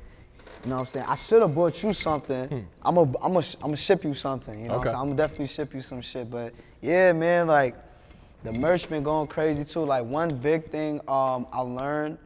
You 0.64 0.70
know 0.70 0.76
what 0.76 0.80
I'm 0.80 0.86
saying? 0.86 1.06
I 1.08 1.14
should 1.14 1.42
have 1.42 1.54
bought 1.54 1.82
you 1.82 1.92
something. 1.92 2.66
I'm 2.82 2.94
going 2.94 3.14
I'm 3.20 3.40
to 3.40 3.56
I'm 3.62 3.74
ship 3.74 4.02
you 4.04 4.14
something, 4.14 4.58
you 4.58 4.68
know 4.68 4.78
what 4.78 4.80
I'm 4.80 4.86
saying? 4.86 4.96
I'm 4.96 5.06
gonna 5.08 5.16
definitely 5.16 5.48
ship 5.48 5.74
you 5.74 5.82
some 5.82 6.00
shit, 6.00 6.30
but 6.30 6.54
yeah, 6.80 7.12
man, 7.12 7.48
like 7.48 7.76
the 8.44 8.52
merch 8.52 8.88
been 8.88 9.02
going 9.02 9.26
crazy 9.26 9.64
too. 9.64 9.84
Like 9.84 10.04
one 10.04 10.36
big 10.36 10.70
thing 10.70 11.00
um, 11.08 11.46
I 11.52 11.60
learned 11.60 12.18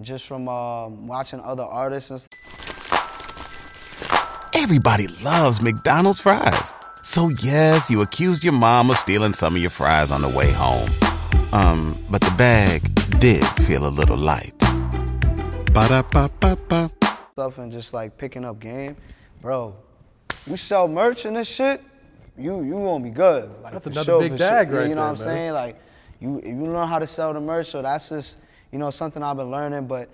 just 0.00 0.26
from 0.26 0.48
um, 0.48 1.06
watching 1.06 1.40
other 1.40 1.62
artists 1.62 2.10
and 2.10 2.26
Everybody 4.66 5.06
loves 5.22 5.62
McDonald's 5.62 6.18
fries. 6.18 6.74
So 7.04 7.28
yes, 7.40 7.88
you 7.88 8.00
accused 8.02 8.42
your 8.42 8.52
mom 8.52 8.90
of 8.90 8.96
stealing 8.96 9.32
some 9.32 9.54
of 9.54 9.60
your 9.62 9.70
fries 9.70 10.10
on 10.10 10.22
the 10.22 10.28
way 10.28 10.50
home. 10.50 10.90
Um, 11.52 11.96
but 12.10 12.20
the 12.20 12.34
bag 12.36 12.82
did 13.20 13.44
feel 13.64 13.86
a 13.86 13.92
little 14.00 14.16
light. 14.16 14.54
Ba-da-ba-ba-ba. 15.72 16.90
stuff 17.30 17.58
and 17.58 17.70
just 17.70 17.94
like 17.94 18.18
picking 18.18 18.44
up 18.44 18.58
game, 18.58 18.96
bro. 19.40 19.72
You 20.48 20.56
sell 20.56 20.88
merch 20.88 21.26
and 21.26 21.36
this 21.36 21.46
shit, 21.48 21.80
you 22.36 22.64
you 22.64 22.72
gonna 22.72 23.04
be 23.04 23.10
good. 23.10 23.48
Like, 23.62 23.72
That's 23.74 23.84
for 23.84 23.90
another 23.90 24.04
sure, 24.04 24.20
big 24.20 24.32
for 24.32 24.38
sure. 24.38 24.48
bag 24.48 24.70
Yeah, 24.72 24.76
right 24.78 24.88
You 24.88 24.96
know 24.96 25.04
there, 25.04 25.12
what 25.12 25.20
I'm 25.20 25.26
man. 25.28 25.36
saying? 25.36 25.52
Like 25.52 25.76
you 26.18 26.42
you 26.44 26.56
learn 26.66 26.88
how 26.88 26.98
to 26.98 27.06
sell 27.06 27.32
the 27.32 27.40
merch, 27.40 27.68
so 27.68 27.82
that's 27.82 28.08
just 28.08 28.38
you 28.72 28.80
know 28.80 28.90
something 28.90 29.22
I've 29.22 29.36
been 29.36 29.48
learning. 29.52 29.86
But 29.86 30.08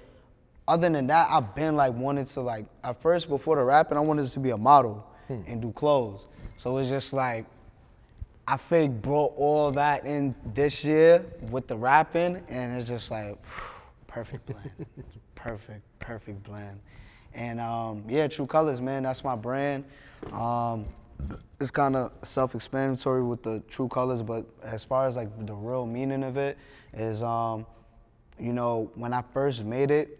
other 0.69 0.89
than 0.89 1.07
that, 1.09 1.29
I've 1.31 1.55
been 1.55 1.77
like 1.77 1.93
wanted 1.95 2.27
to 2.29 2.41
like 2.41 2.67
at 2.85 3.01
first 3.01 3.29
before 3.29 3.57
the 3.57 3.63
rapping, 3.65 3.97
I 3.97 4.01
wanted 4.01 4.31
to 4.31 4.41
be 4.41 4.51
a 4.51 4.57
model 4.59 5.07
Hmm. 5.29 5.41
and 5.47 5.63
do 5.63 5.71
clothes. 5.73 6.27
So 6.57 6.77
it's 6.79 6.89
just 6.91 7.13
like 7.13 7.47
I 8.47 8.57
think 8.57 9.01
brought 9.03 9.33
all 9.37 9.71
that 9.73 10.05
in 10.05 10.35
this 10.55 10.85
year 10.85 11.25
with 11.51 11.69
the 11.69 11.77
rapping, 11.77 12.43
and 12.49 12.77
it's 12.77 12.89
just 12.89 13.11
like 13.11 13.39
perfect 14.09 14.47
blend, 14.47 14.87
perfect, 15.37 15.83
perfect 16.01 16.43
blend. 16.43 16.81
And 17.35 17.61
um, 17.61 18.03
yeah, 18.09 18.27
True 18.27 18.47
Colors, 18.47 18.81
man, 18.81 19.05
that's 19.05 19.23
my 19.25 19.37
brand. 19.37 19.85
Um, 20.33 20.87
it's 21.61 21.71
kind 21.71 21.95
of 21.95 22.11
self-explanatory 22.25 23.23
with 23.23 23.43
the 23.45 23.63
True 23.71 23.89
Colors, 23.89 24.23
but 24.23 24.45
as 24.65 24.85
far 24.85 25.07
as 25.07 25.17
like 25.17 25.29
the 25.47 25.55
real 25.55 25.87
meaning 25.87 26.25
of 26.25 26.37
it 26.37 26.59
is, 26.93 27.23
um, 27.23 27.65
you 28.41 28.53
know, 28.53 28.91
when 28.97 29.13
I 29.13 29.23
first 29.33 29.65
made 29.65 29.91
it, 29.93 30.19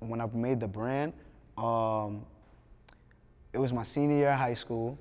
when 0.00 0.20
I 0.20 0.26
made 0.26 0.60
the 0.60 0.68
brand, 0.68 1.12
um, 1.56 2.24
it 3.52 3.58
was 3.58 3.72
my 3.72 3.82
senior 3.82 4.16
year 4.16 4.30
of 4.30 4.38
high 4.38 4.54
school 4.54 4.98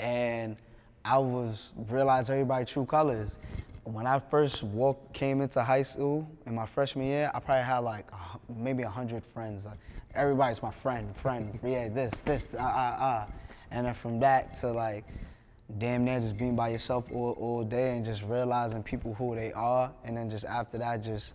and 0.00 0.56
I 1.04 1.18
was 1.18 1.72
realized 1.88 2.30
everybody 2.30 2.64
true 2.64 2.86
colors. 2.86 3.38
When 3.84 4.06
I 4.06 4.18
first 4.18 4.62
walked, 4.62 5.12
came 5.12 5.42
into 5.42 5.62
high 5.62 5.82
school 5.82 6.28
in 6.46 6.54
my 6.54 6.66
freshman 6.66 7.06
year, 7.06 7.30
I 7.34 7.40
probably 7.40 7.64
had 7.64 7.78
like 7.78 8.10
hu- 8.10 8.40
maybe 8.56 8.82
hundred 8.82 9.24
friends. 9.24 9.66
Like 9.66 9.78
everybody's 10.14 10.62
my 10.62 10.70
friend, 10.70 11.14
friend. 11.16 11.58
yeah, 11.64 11.88
this, 11.88 12.22
this, 12.22 12.54
ah, 12.58 12.72
ah, 12.74 12.96
ah. 12.98 13.28
And 13.70 13.86
then 13.86 13.94
from 13.94 14.18
that 14.20 14.54
to 14.56 14.72
like, 14.72 15.04
damn 15.78 16.04
near 16.04 16.20
just 16.20 16.36
being 16.36 16.56
by 16.56 16.68
yourself 16.68 17.04
all, 17.12 17.32
all 17.32 17.64
day 17.64 17.96
and 17.96 18.04
just 18.04 18.22
realizing 18.22 18.82
people 18.82 19.14
who 19.14 19.34
they 19.34 19.52
are, 19.52 19.92
and 20.04 20.16
then 20.16 20.30
just 20.30 20.46
after 20.46 20.78
that, 20.78 21.02
just 21.02 21.34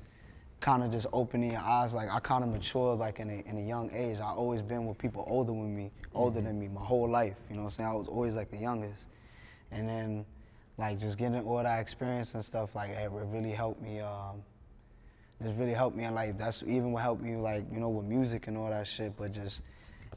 kind 0.60 0.84
of 0.84 0.91
just 0.91 1.08
opening 1.13 1.52
your 1.52 1.62
eyes. 1.62 1.93
Like 1.93 2.10
I 2.10 2.19
kind 2.19 2.43
of 2.43 2.50
matured 2.50 3.00
like 3.00 3.19
in 3.19 3.30
a, 3.30 3.50
in 3.50 3.58
a 3.58 3.67
young 3.67 3.89
age. 3.93 4.19
I 4.19 4.32
always 4.32 4.62
been 4.62 4.86
with 4.86 4.98
people 4.98 5.24
older 5.28 5.52
than 5.52 5.76
me, 5.76 5.91
older 6.13 6.41
than 6.41 6.60
me 6.60 6.67
my 6.67 6.82
whole 6.82 7.10
life. 7.10 7.36
You 7.50 7.56
know 7.56 7.63
what 7.63 7.67
I'm 7.67 7.72
saying? 7.72 7.89
I 7.89 7.93
was 7.95 8.08
always 8.08 8.36
like 8.36 8.52
the 8.52 8.58
youngest. 8.58 9.06
And 9.72 9.88
then 9.88 10.26
like 10.78 11.00
just 11.00 11.17
getting 11.17 11.43
all 11.45 11.62
that 11.62 11.80
experience 11.80 12.34
and 12.34 12.43
stuff 12.43 12.76
like 12.76 12.91
it 12.91 13.10
really 13.12 13.52
helped 13.52 13.82
me. 13.82 14.00
Um, 14.00 14.43
just 15.41 15.58
really 15.58 15.74
helped 15.74 15.95
me 15.95 16.04
in 16.04 16.13
life. 16.13 16.38
That's 16.38 16.63
even 16.63 16.91
what 16.91 17.04
helped 17.04 17.22
me 17.22 17.36
like 17.36 17.65
you 17.72 17.80
know 17.80 17.89
with 17.89 18.06
music 18.06 18.48
and 18.48 18.58
all 18.58 18.69
that 18.69 18.88
shit. 18.88 19.15
But 19.17 19.32
just 19.32 19.62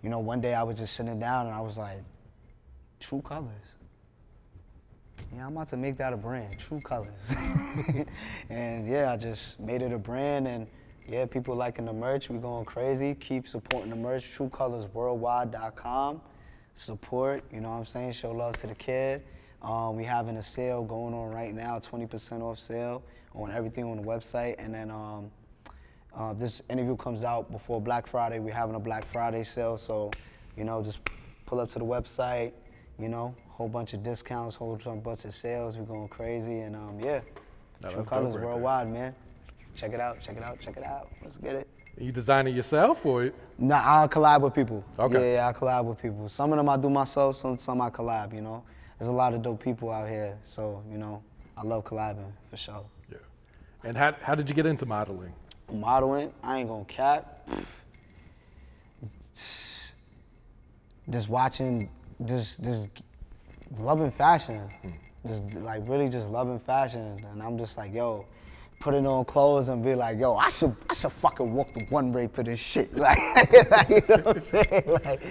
you 0.02 0.08
know 0.08 0.18
one 0.18 0.40
day 0.40 0.54
I 0.54 0.62
was 0.62 0.78
just 0.78 0.94
sitting 0.94 1.18
down 1.18 1.46
and 1.46 1.54
I 1.54 1.60
was 1.60 1.78
like, 1.78 2.02
True 2.98 3.22
Colors. 3.22 3.48
Yeah, 5.34 5.46
I'm 5.46 5.52
about 5.52 5.68
to 5.68 5.76
make 5.76 5.96
that 5.96 6.12
a 6.12 6.16
brand, 6.16 6.58
True 6.58 6.80
Colors. 6.80 7.34
and 8.50 8.86
yeah, 8.86 9.12
I 9.12 9.16
just 9.16 9.58
made 9.60 9.82
it 9.82 9.92
a 9.92 9.98
brand 9.98 10.46
and 10.46 10.66
yeah, 11.08 11.26
people 11.26 11.54
liking 11.54 11.84
the 11.84 11.92
merch. 11.92 12.28
We 12.28 12.38
going 12.38 12.64
crazy. 12.64 13.14
Keep 13.14 13.48
supporting 13.48 13.90
the 13.90 13.96
merch. 13.96 14.30
TrueColorsWorldwide.com. 14.36 16.20
Support, 16.74 17.44
you 17.52 17.60
know 17.60 17.70
what 17.70 17.76
I'm 17.76 17.84
saying? 17.84 18.12
Show 18.12 18.30
love 18.30 18.56
to 18.56 18.66
the 18.66 18.74
kid. 18.74 19.22
Um, 19.62 19.96
we 19.96 20.04
having 20.04 20.36
a 20.36 20.42
sale 20.42 20.82
going 20.82 21.12
on 21.14 21.30
right 21.30 21.54
now, 21.54 21.78
20% 21.78 22.40
off 22.40 22.58
sale 22.58 23.02
on 23.34 23.50
everything 23.50 23.84
on 23.84 23.96
the 23.96 24.02
website. 24.02 24.54
And 24.58 24.74
then 24.74 24.90
um, 24.90 25.30
uh, 26.16 26.32
this 26.34 26.62
interview 26.68 26.96
comes 26.96 27.24
out 27.24 27.50
before 27.50 27.80
Black 27.80 28.06
Friday. 28.06 28.38
We're 28.38 28.54
having 28.54 28.74
a 28.74 28.80
Black 28.80 29.10
Friday 29.12 29.44
sale, 29.44 29.76
so 29.76 30.10
you 30.56 30.64
know, 30.64 30.82
just 30.82 31.00
pull 31.46 31.60
up 31.60 31.70
to 31.70 31.78
the 31.78 31.84
website. 31.84 32.52
You 33.02 33.08
know, 33.08 33.34
whole 33.48 33.68
bunch 33.68 33.94
of 33.94 34.02
discounts, 34.02 34.54
whole 34.56 34.76
bunch 34.76 35.24
of 35.24 35.34
sales. 35.34 35.76
We're 35.76 35.84
going 35.84 36.08
crazy, 36.08 36.60
and 36.60 36.76
um, 36.76 37.00
yeah, 37.00 37.20
No, 37.82 37.90
True 37.90 38.04
Colors 38.04 38.34
right 38.34 38.40
there. 38.40 38.48
worldwide, 38.48 38.88
man. 38.90 39.14
Check 39.74 39.92
it 39.92 40.00
out, 40.00 40.20
check 40.20 40.36
it 40.36 40.42
out, 40.42 40.60
check 40.60 40.76
it 40.76 40.86
out. 40.86 41.08
Let's 41.22 41.38
get 41.38 41.54
it. 41.56 41.68
You 41.98 42.12
design 42.12 42.46
it 42.46 42.54
yourself 42.54 43.04
or 43.04 43.24
it 43.24 43.34
Nah, 43.58 43.80
I'll 43.82 44.08
collab 44.08 44.40
with 44.40 44.54
people. 44.54 44.82
Okay. 44.98 45.34
Yeah, 45.34 45.48
I 45.48 45.52
collab 45.52 45.84
with 45.84 46.00
people. 46.00 46.28
Some 46.28 46.52
of 46.52 46.56
them 46.56 46.68
I 46.68 46.76
do 46.76 46.88
myself, 46.88 47.36
some 47.36 47.58
some 47.58 47.80
I 47.80 47.90
collab. 47.90 48.34
You 48.34 48.40
know, 48.40 48.62
there's 48.98 49.08
a 49.08 49.12
lot 49.12 49.34
of 49.34 49.42
dope 49.42 49.62
people 49.62 49.90
out 49.90 50.08
here, 50.08 50.38
so 50.42 50.82
you 50.90 50.98
know, 50.98 51.22
I 51.56 51.62
love 51.62 51.84
collabing 51.84 52.32
for 52.50 52.56
sure. 52.56 52.84
yeah. 53.10 53.18
And 53.84 53.96
how, 53.96 54.14
how 54.22 54.34
did 54.34 54.48
you 54.48 54.54
get 54.54 54.66
into 54.66 54.86
modeling? 54.86 55.32
modeling, 55.72 56.32
I 56.42 56.58
ain't 56.58 56.68
gonna 56.68 56.84
cap. 56.84 57.48
Just 61.10 61.28
watching, 61.28 61.90
just 62.26 62.62
just 62.62 62.88
loving 63.78 64.10
fashion, 64.10 64.60
hmm. 64.82 64.88
just 65.26 65.54
like 65.54 65.82
really 65.88 66.08
just 66.08 66.28
loving 66.28 66.58
fashion, 66.58 67.18
and 67.30 67.42
I'm 67.42 67.58
just 67.58 67.76
like, 67.76 67.92
yo, 67.92 68.26
putting 68.80 69.06
on 69.06 69.24
clothes 69.24 69.68
and 69.68 69.82
be 69.82 69.94
like, 69.94 70.18
yo, 70.18 70.36
I 70.36 70.48
should 70.48 70.74
I 70.90 70.94
should 70.94 71.12
fucking 71.12 71.52
walk 71.52 71.72
the 71.72 71.84
one 71.90 72.12
way 72.12 72.26
for 72.26 72.42
this 72.42 72.60
shit, 72.60 72.94
like, 72.96 73.18
like, 73.70 73.88
you 73.88 74.02
know 74.08 74.16
what 74.22 74.26
I'm 74.26 74.40
saying, 74.40 74.84
like, 75.04 75.22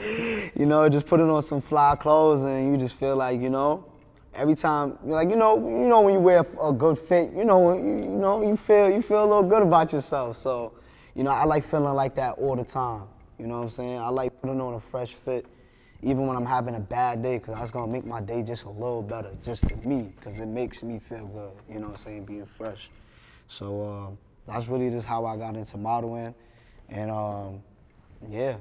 you 0.56 0.66
know, 0.66 0.88
just 0.90 1.06
putting 1.06 1.30
on 1.30 1.42
some 1.42 1.62
fly 1.62 1.96
clothes 1.96 2.42
and 2.44 2.72
you 2.72 2.78
just 2.78 2.96
feel 2.96 3.16
like, 3.16 3.40
you 3.42 3.50
know, 3.50 3.86
every 4.34 4.56
time 4.56 4.98
you're 5.06 5.16
like 5.16 5.30
you 5.30 5.36
know 5.36 5.58
you 5.58 5.88
know 5.88 6.02
when 6.02 6.14
you 6.14 6.20
wear 6.20 6.46
a 6.62 6.72
good 6.72 6.98
fit 6.98 7.32
you 7.34 7.44
know 7.44 7.76
you, 7.76 7.96
you 7.98 8.10
know 8.10 8.42
you 8.42 8.56
feel 8.56 8.90
you 8.90 9.02
feel 9.02 9.24
a 9.24 9.28
little 9.28 9.44
good 9.44 9.62
about 9.62 9.92
yourself. 9.92 10.38
So 10.38 10.74
you 11.16 11.24
know 11.24 11.32
I 11.32 11.44
like 11.46 11.64
feeling 11.64 11.94
like 11.94 12.16
that 12.16 12.38
all 12.38 12.56
the 12.56 12.64
time. 12.64 13.04
You 13.38 13.48
know 13.48 13.58
what 13.58 13.64
I'm 13.64 13.70
saying? 13.70 13.98
I 13.98 14.10
like 14.10 14.40
putting 14.42 14.62
on 14.62 14.76
a 14.76 14.80
fresh 14.80 15.14
fit 15.14 15.46
even 16.04 16.26
when 16.28 16.36
I'm 16.36 16.46
having 16.46 16.76
a 16.76 16.80
bad 16.80 17.22
day 17.22 17.38
because 17.38 17.58
that's 17.60 17.72
gonna 17.72 17.92
make 17.92 18.06
my 18.06 18.22
day 18.22 18.42
just 18.44 18.66
a 18.66 18.70
little 18.70 19.04
better 19.04 19.30
just 19.44 19.68
to 19.70 19.76
me 19.88 20.14
because 20.20 20.40
it 20.40 20.48
makes 20.48 20.82
me 20.84 21.00
feel 21.00 21.28
good 21.28 21.52
you 21.70 21.76
know 21.80 21.88
what 21.88 21.92
I'm 21.92 21.98
saying 21.98 22.26
being 22.26 22.46
fresh 22.46 22.90
so 23.48 23.88
um, 23.88 24.18
that's 24.48 24.68
really 24.68 24.90
just 24.90 25.06
how 25.08 25.26
I 25.26 25.38
got 25.38 25.56
into 25.56 25.78
modeling 25.78 26.34
and 26.90 27.12
um, 27.12 27.62
yeah 28.30 28.56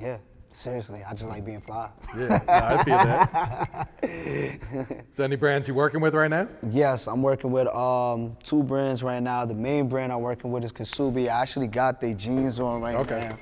yeah 0.00 0.18
seriously 0.50 1.02
I 1.08 1.12
just 1.12 1.26
like 1.26 1.44
being 1.44 1.60
fly 1.60 1.90
Yeah, 2.16 2.40
no, 2.48 2.54
I 2.64 2.82
feel 2.82 2.98
that. 2.98 3.88
Is 5.10 5.16
there 5.16 5.24
any 5.24 5.36
brands 5.36 5.68
you're 5.68 5.76
working 5.76 6.00
with 6.00 6.14
right 6.14 6.30
now? 6.30 6.48
Yes, 6.70 7.06
I'm 7.06 7.20
working 7.22 7.50
with 7.50 7.68
um, 7.68 8.36
two 8.42 8.62
brands 8.62 9.02
right 9.02 9.22
now. 9.22 9.44
The 9.44 9.54
main 9.54 9.88
brand 9.88 10.10
I'm 10.12 10.20
working 10.22 10.50
with 10.50 10.64
is 10.64 10.72
Ksubi. 10.72 11.24
I 11.28 11.42
actually 11.42 11.66
got 11.66 12.00
their 12.00 12.14
jeans 12.14 12.58
on 12.60 12.80
right 12.80 12.94
Okay. 12.94 13.28
now. 13.28 13.36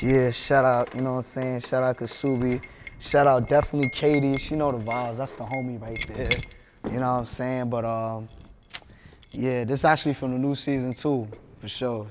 Yeah, 0.00 0.30
shout 0.30 0.64
out, 0.64 0.94
you 0.94 1.00
know 1.00 1.12
what 1.12 1.16
I'm 1.18 1.22
saying? 1.22 1.60
Shout 1.60 1.82
out 1.82 1.98
Ksubi. 1.98 2.64
Shout 2.98 3.26
out 3.26 3.48
definitely 3.48 3.88
Katie. 3.90 4.36
She 4.38 4.54
know 4.56 4.70
the 4.70 4.78
vibes. 4.78 5.16
That's 5.18 5.34
the 5.36 5.44
homie 5.44 5.80
right 5.80 6.06
there. 6.14 6.92
You 6.92 6.98
know 7.00 7.12
what 7.14 7.18
I'm 7.20 7.26
saying? 7.26 7.70
But 7.70 7.84
um, 7.84 8.28
Yeah, 9.32 9.64
this 9.64 9.84
actually 9.84 10.14
from 10.14 10.32
the 10.32 10.38
new 10.38 10.54
season 10.54 10.92
too, 10.92 11.28
for 11.60 11.68
sure. 11.68 12.06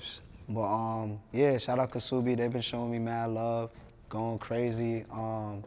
But 0.49 0.63
um, 0.63 1.19
yeah, 1.33 1.57
shout 1.57 1.79
out 1.79 1.91
Ksubi. 1.91 2.37
They've 2.37 2.51
been 2.51 2.61
showing 2.61 2.91
me 2.91 2.99
mad 2.99 3.31
love, 3.31 3.71
going 4.09 4.39
crazy. 4.39 5.05
Um, 5.11 5.63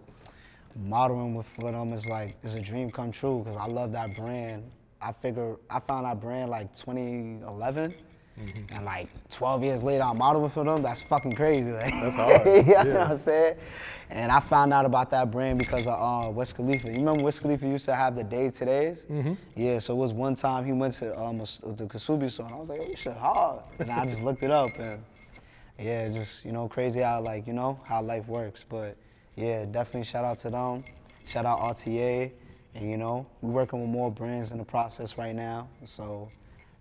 modeling 0.77 1.35
with 1.35 1.53
them 1.57 1.93
is 1.93 2.07
like 2.07 2.37
is 2.43 2.55
a 2.55 2.61
dream 2.61 2.91
come 2.91 3.13
true 3.13 3.41
because 3.45 3.57
I 3.57 3.67
love 3.67 3.93
that 3.93 4.17
brand. 4.17 4.65
I 5.03 5.13
figure 5.13 5.57
I 5.71 5.81
found 5.81 6.07
that 6.07 6.21
brand 6.21 6.51
like 6.51 6.75
2011. 6.77 7.95
And 8.37 8.85
like 8.85 9.09
12 9.31 9.63
years 9.63 9.83
later, 9.83 10.03
I'm 10.03 10.19
modeling 10.19 10.51
for 10.51 10.65
them. 10.65 10.83
That's 10.83 11.03
fucking 11.03 11.35
crazy. 11.35 11.71
Like, 11.71 11.93
That's 11.95 12.17
hard. 12.17 12.45
you 12.45 12.63
know 12.63 12.85
what 12.85 13.11
I'm 13.11 13.17
saying? 13.17 13.57
And 14.11 14.31
I 14.31 14.41
found 14.41 14.73
out 14.73 14.85
about 14.85 15.11
that 15.11 15.31
brand 15.31 15.59
because 15.59 15.87
of 15.87 16.27
uh, 16.27 16.31
Wiz 16.31 16.53
Khalifa. 16.53 16.89
You 16.89 16.97
remember 16.97 17.23
Wiz 17.23 17.41
Khalifa 17.41 17.67
used 17.67 17.85
to 17.87 17.95
have 17.95 18.15
the 18.17 18.25
day 18.25 18.49
todays? 18.49 19.07
Mm-hmm. 19.07 19.35
Yeah, 19.57 19.79
so 19.79 19.95
it 19.95 19.97
was 19.97 20.13
one 20.13 20.35
time 20.35 20.65
he 20.65 20.73
went 20.73 20.95
to 20.95 21.19
um, 21.19 21.39
the 21.39 21.45
Ksubi 21.45 22.31
store 22.31 22.47
and 22.47 22.55
I 22.55 22.59
was 22.59 22.69
like, 22.69 22.81
oh, 22.83 22.87
you 22.87 22.97
shit 22.97 23.17
hard. 23.17 23.63
And 23.79 23.91
I 23.91 24.05
just 24.05 24.23
looked 24.23 24.43
it 24.43 24.51
up 24.51 24.71
and 24.79 25.03
yeah, 25.79 26.09
just, 26.09 26.45
you 26.45 26.53
know, 26.53 26.69
crazy 26.69 27.01
how 27.01 27.21
like, 27.23 27.47
you 27.47 27.53
know, 27.53 27.81
how 27.85 28.03
life 28.03 28.27
works. 28.29 28.65
But 28.69 28.97
yeah, 29.37 29.65
definitely 29.65 30.05
shout 30.05 30.25
out 30.25 30.39
to 30.39 30.51
them. 30.51 30.85
Shout 31.27 31.47
out 31.47 31.61
RTA. 31.61 32.31
And 32.75 32.91
you 32.91 32.97
know, 32.97 33.27
we're 33.41 33.53
working 33.53 33.81
with 33.81 33.91
more 33.91 34.11
brands 34.11 34.51
in 34.51 34.59
the 34.59 34.65
process 34.65 35.17
right 35.17 35.35
now. 35.35 35.69
So 35.85 36.29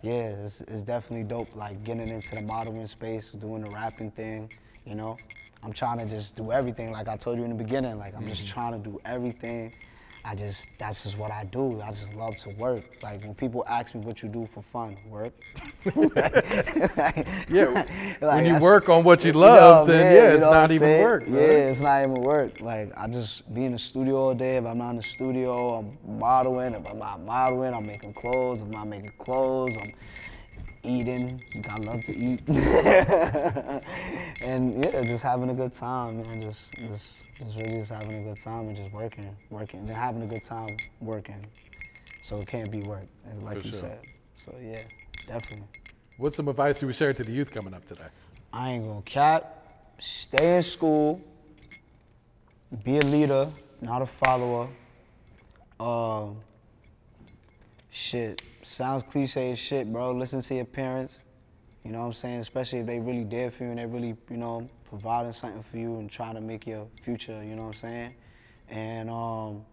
yeah, 0.03 0.35
it's, 0.43 0.61
it's 0.61 0.81
definitely 0.81 1.23
dope, 1.23 1.55
like 1.55 1.81
getting 1.85 2.09
into 2.09 2.35
the 2.35 2.41
modeling 2.41 2.87
space, 2.87 3.31
doing 3.31 3.63
the 3.63 3.69
rapping 3.69 4.11
thing, 4.11 4.51
you 4.85 4.95
know. 4.95 5.17
I'm 5.63 5.71
trying 5.71 5.97
to 5.99 6.05
just 6.05 6.35
do 6.35 6.51
everything, 6.51 6.91
like 6.91 7.07
I 7.07 7.15
told 7.15 7.37
you 7.37 7.45
in 7.45 7.49
the 7.49 7.63
beginning, 7.63 7.97
like 7.97 8.13
I'm 8.13 8.27
just 8.27 8.41
mm-hmm. 8.41 8.53
trying 8.53 8.83
to 8.83 8.89
do 8.89 8.99
everything. 9.05 9.73
I 10.25 10.35
just, 10.35 10.67
that's 10.77 11.03
just 11.03 11.17
what 11.17 11.31
I 11.31 11.43
do. 11.43 11.81
I 11.81 11.89
just 11.89 12.13
love 12.13 12.37
to 12.39 12.49
work. 12.51 12.83
Like 13.03 13.21
when 13.23 13.35
people 13.35 13.65
ask 13.67 13.93
me 13.93 14.01
what 14.01 14.23
you 14.23 14.29
do 14.29 14.45
for 14.45 14.61
fun, 14.61 14.97
work. 15.07 15.33
Yeah, 17.49 17.85
when 18.19 18.45
you 18.45 18.57
work 18.59 18.87
on 18.89 19.03
what 19.03 19.23
you 19.23 19.31
you 19.33 19.39
love, 19.39 19.87
know, 19.87 19.93
then 19.93 20.01
man, 20.03 20.15
yeah, 20.15 20.33
it's 20.35 20.45
not 20.45 20.71
even 20.71 20.87
saying? 20.87 21.03
work. 21.03 21.23
Yeah, 21.27 21.69
it's 21.69 21.79
not 21.81 22.01
even 22.03 22.13
work. 22.21 22.61
Like 22.61 22.91
I 22.97 23.07
just 23.07 23.53
be 23.53 23.65
in 23.65 23.73
the 23.73 23.77
studio 23.77 24.15
all 24.17 24.33
day. 24.33 24.57
If 24.57 24.65
I'm 24.65 24.77
not 24.77 24.91
in 24.91 24.95
the 24.97 25.03
studio, 25.03 25.69
I'm 25.79 26.17
modeling. 26.19 26.73
If 26.73 26.89
I'm 26.89 26.99
not 26.99 27.21
modeling, 27.21 27.73
I'm 27.73 27.85
making 27.85 28.13
clothes. 28.13 28.59
If 28.59 28.65
I'm 28.65 28.71
not 28.71 28.87
making 28.87 29.11
clothes, 29.17 29.75
I'm 29.79 29.93
eating. 30.83 31.41
I 31.69 31.77
love 31.77 32.03
to 32.05 32.15
eat. 32.15 32.41
and 34.41 34.83
yeah, 34.83 35.03
just 35.03 35.23
having 35.23 35.49
a 35.49 35.53
good 35.53 35.73
time, 35.73 36.21
man. 36.21 36.41
Just, 36.41 36.73
just, 36.73 37.23
just 37.37 37.57
really 37.57 37.79
just 37.79 37.91
having 37.91 38.21
a 38.21 38.23
good 38.33 38.41
time 38.41 38.67
and 38.67 38.77
just 38.77 38.91
working, 38.93 39.35
working, 39.49 39.79
and 39.79 39.89
having 39.89 40.21
a 40.21 40.27
good 40.27 40.43
time 40.43 40.77
working. 41.01 41.45
So 42.21 42.37
it 42.39 42.47
can't 42.47 42.71
be 42.71 42.81
work, 42.83 43.07
as 43.29 43.41
like 43.43 43.59
For 43.59 43.67
you 43.67 43.71
sure. 43.71 43.79
said. 43.79 43.99
So 44.35 44.53
yeah, 44.61 44.81
definitely. 45.27 45.67
What's 46.17 46.37
some 46.37 46.47
advice 46.47 46.81
you 46.81 46.87
would 46.87 46.95
share 46.95 47.13
to 47.13 47.23
the 47.23 47.31
youth 47.31 47.51
coming 47.51 47.73
up 47.73 47.85
today? 47.87 48.07
I 48.51 48.71
ain't 48.71 48.85
gonna 48.85 49.01
cap. 49.01 49.65
Stay 49.99 50.57
in 50.57 50.63
school. 50.63 51.21
Be 52.83 52.97
a 52.97 53.01
leader, 53.01 53.49
not 53.81 54.01
a 54.01 54.05
follower. 54.05 54.67
Uh, 55.79 56.27
shit. 57.89 58.41
Sounds 58.63 59.03
cliche 59.03 59.51
as 59.51 59.59
shit, 59.59 59.91
bro. 59.91 60.11
Listen 60.11 60.41
to 60.41 60.55
your 60.55 60.65
parents. 60.65 61.19
You 61.83 61.91
know 61.91 61.99
what 61.99 62.05
I'm 62.05 62.13
saying? 62.13 62.39
Especially 62.39 62.79
if 62.79 62.85
they 62.85 62.99
really 62.99 63.25
there 63.25 63.51
for 63.51 63.65
you 63.65 63.71
and 63.71 63.79
they 63.79 63.85
really, 63.85 64.15
you 64.29 64.37
know, 64.37 64.69
providing 64.87 65.33
something 65.33 65.63
for 65.63 65.77
you 65.77 65.97
and 65.99 66.09
trying 66.09 66.35
to 66.35 66.41
make 66.41 66.65
your 66.65 66.87
future, 67.01 67.43
you 67.43 67.55
know 67.55 67.63
what 67.63 67.75
I'm 67.75 67.81
saying? 67.81 68.15
And 68.69 69.09
um, 69.09 69.65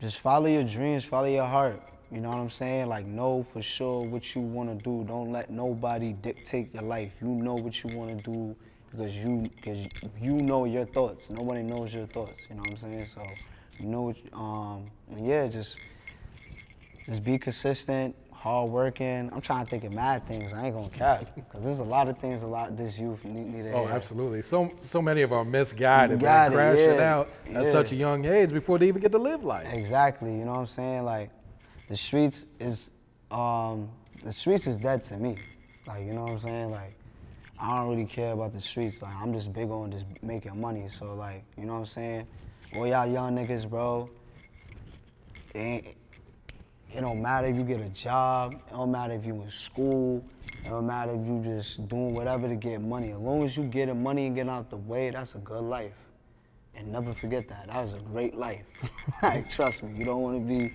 just 0.00 0.18
follow 0.18 0.46
your 0.46 0.64
dreams, 0.64 1.04
follow 1.04 1.28
your 1.28 1.46
heart. 1.46 1.80
You 2.10 2.20
know 2.20 2.30
what 2.30 2.38
I'm 2.38 2.50
saying? 2.50 2.88
Like 2.88 3.06
know 3.06 3.42
for 3.42 3.62
sure 3.62 4.02
what 4.02 4.34
you 4.34 4.40
want 4.40 4.76
to 4.76 4.84
do. 4.84 5.04
Don't 5.06 5.30
let 5.30 5.50
nobody 5.50 6.12
dictate 6.14 6.74
your 6.74 6.82
life. 6.82 7.12
You 7.20 7.28
know 7.28 7.54
what 7.54 7.82
you 7.82 7.96
want 7.96 8.18
to 8.18 8.24
do 8.24 8.56
because 8.90 9.16
you 9.16 9.50
because 9.56 9.88
you 10.20 10.34
know 10.34 10.64
your 10.64 10.84
thoughts. 10.84 11.30
Nobody 11.30 11.62
knows 11.62 11.94
your 11.94 12.06
thoughts. 12.06 12.42
You 12.48 12.56
know 12.56 12.62
what 12.62 12.70
I'm 12.70 12.76
saying? 12.76 13.06
So 13.06 13.22
you 13.78 13.86
know 13.86 14.02
what. 14.02 14.16
Um, 14.32 14.90
yeah, 15.16 15.46
just 15.46 15.78
just 17.06 17.22
be 17.24 17.38
consistent, 17.38 18.14
hard 18.32 18.70
working. 18.70 19.30
I'm 19.32 19.40
trying 19.40 19.64
to 19.64 19.70
think 19.70 19.84
of 19.84 19.92
mad 19.92 20.26
things. 20.26 20.52
I 20.52 20.66
ain't 20.66 20.74
gonna 20.74 20.88
cap 20.88 21.34
because 21.34 21.62
there's 21.64 21.78
a 21.78 21.84
lot 21.84 22.08
of 22.08 22.18
things 22.18 22.42
a 22.42 22.46
lot 22.46 22.76
this 22.76 22.98
youth 22.98 23.24
need, 23.24 23.46
need 23.54 23.62
to 23.64 23.72
Oh, 23.72 23.86
hear. 23.86 23.94
absolutely. 23.94 24.42
So 24.42 24.70
so 24.80 25.00
many 25.00 25.22
of 25.22 25.30
them 25.30 25.50
misguided, 25.50 26.20
man, 26.22 26.50
Misguided, 26.50 26.56
crashing 26.56 26.98
yeah, 26.98 27.14
out 27.14 27.28
at 27.46 27.64
yeah. 27.64 27.70
such 27.70 27.92
a 27.92 27.96
young 27.96 28.24
age 28.24 28.50
before 28.50 28.78
they 28.78 28.88
even 28.88 29.00
get 29.02 29.12
to 29.12 29.18
live 29.18 29.44
life. 29.44 29.66
Exactly, 29.72 30.30
you 30.30 30.44
know 30.44 30.52
what 30.52 30.58
I'm 30.60 30.66
saying? 30.66 31.04
Like, 31.04 31.30
the 31.88 31.96
streets 31.96 32.46
is, 32.60 32.90
um, 33.30 33.88
the 34.22 34.32
streets 34.32 34.66
is 34.66 34.76
dead 34.76 35.02
to 35.04 35.16
me. 35.16 35.36
Like, 35.86 36.04
you 36.06 36.14
know 36.14 36.22
what 36.22 36.32
I'm 36.32 36.38
saying? 36.38 36.70
Like, 36.70 36.94
I 37.58 37.76
don't 37.76 37.90
really 37.90 38.06
care 38.06 38.32
about 38.32 38.52
the 38.52 38.60
streets. 38.60 39.00
Like, 39.02 39.14
I'm 39.16 39.32
just 39.32 39.52
big 39.52 39.70
on 39.70 39.90
just 39.90 40.06
making 40.22 40.58
money. 40.60 40.88
So, 40.88 41.14
like, 41.14 41.44
you 41.58 41.64
know 41.66 41.74
what 41.74 41.78
I'm 41.80 41.86
saying? 41.86 42.26
All 42.74 42.86
y'all 42.86 43.06
young 43.06 43.36
niggas, 43.36 43.68
bro, 43.68 44.08
it, 45.54 45.58
ain't, 45.58 45.86
it 46.94 47.00
don't 47.00 47.20
matter 47.20 47.48
if 47.48 47.56
you 47.56 47.64
get 47.64 47.80
a 47.80 47.88
job. 47.88 48.54
It 48.54 48.70
don't 48.70 48.92
matter 48.92 49.14
if 49.14 49.26
you 49.26 49.34
in 49.42 49.50
school. 49.50 50.24
It 50.64 50.68
don't 50.68 50.86
matter 50.86 51.12
if 51.12 51.26
you 51.26 51.42
just 51.42 51.88
doing 51.88 52.14
whatever 52.14 52.46
to 52.48 52.54
get 52.54 52.80
money. 52.80 53.10
As 53.10 53.18
long 53.18 53.42
as 53.42 53.56
you 53.56 53.64
getting 53.64 54.00
money 54.00 54.26
and 54.26 54.36
getting 54.36 54.50
out 54.50 54.70
the 54.70 54.76
way, 54.76 55.10
that's 55.10 55.34
a 55.34 55.38
good 55.38 55.64
life. 55.64 55.96
And 56.76 56.92
never 56.92 57.12
forget 57.12 57.48
that. 57.48 57.66
That 57.66 57.82
was 57.82 57.94
a 57.94 57.98
great 57.98 58.36
life. 58.36 58.64
like, 59.22 59.50
trust 59.50 59.82
me, 59.82 59.98
you 59.98 60.04
don't 60.04 60.22
want 60.22 60.40
to 60.40 60.46
be 60.46 60.74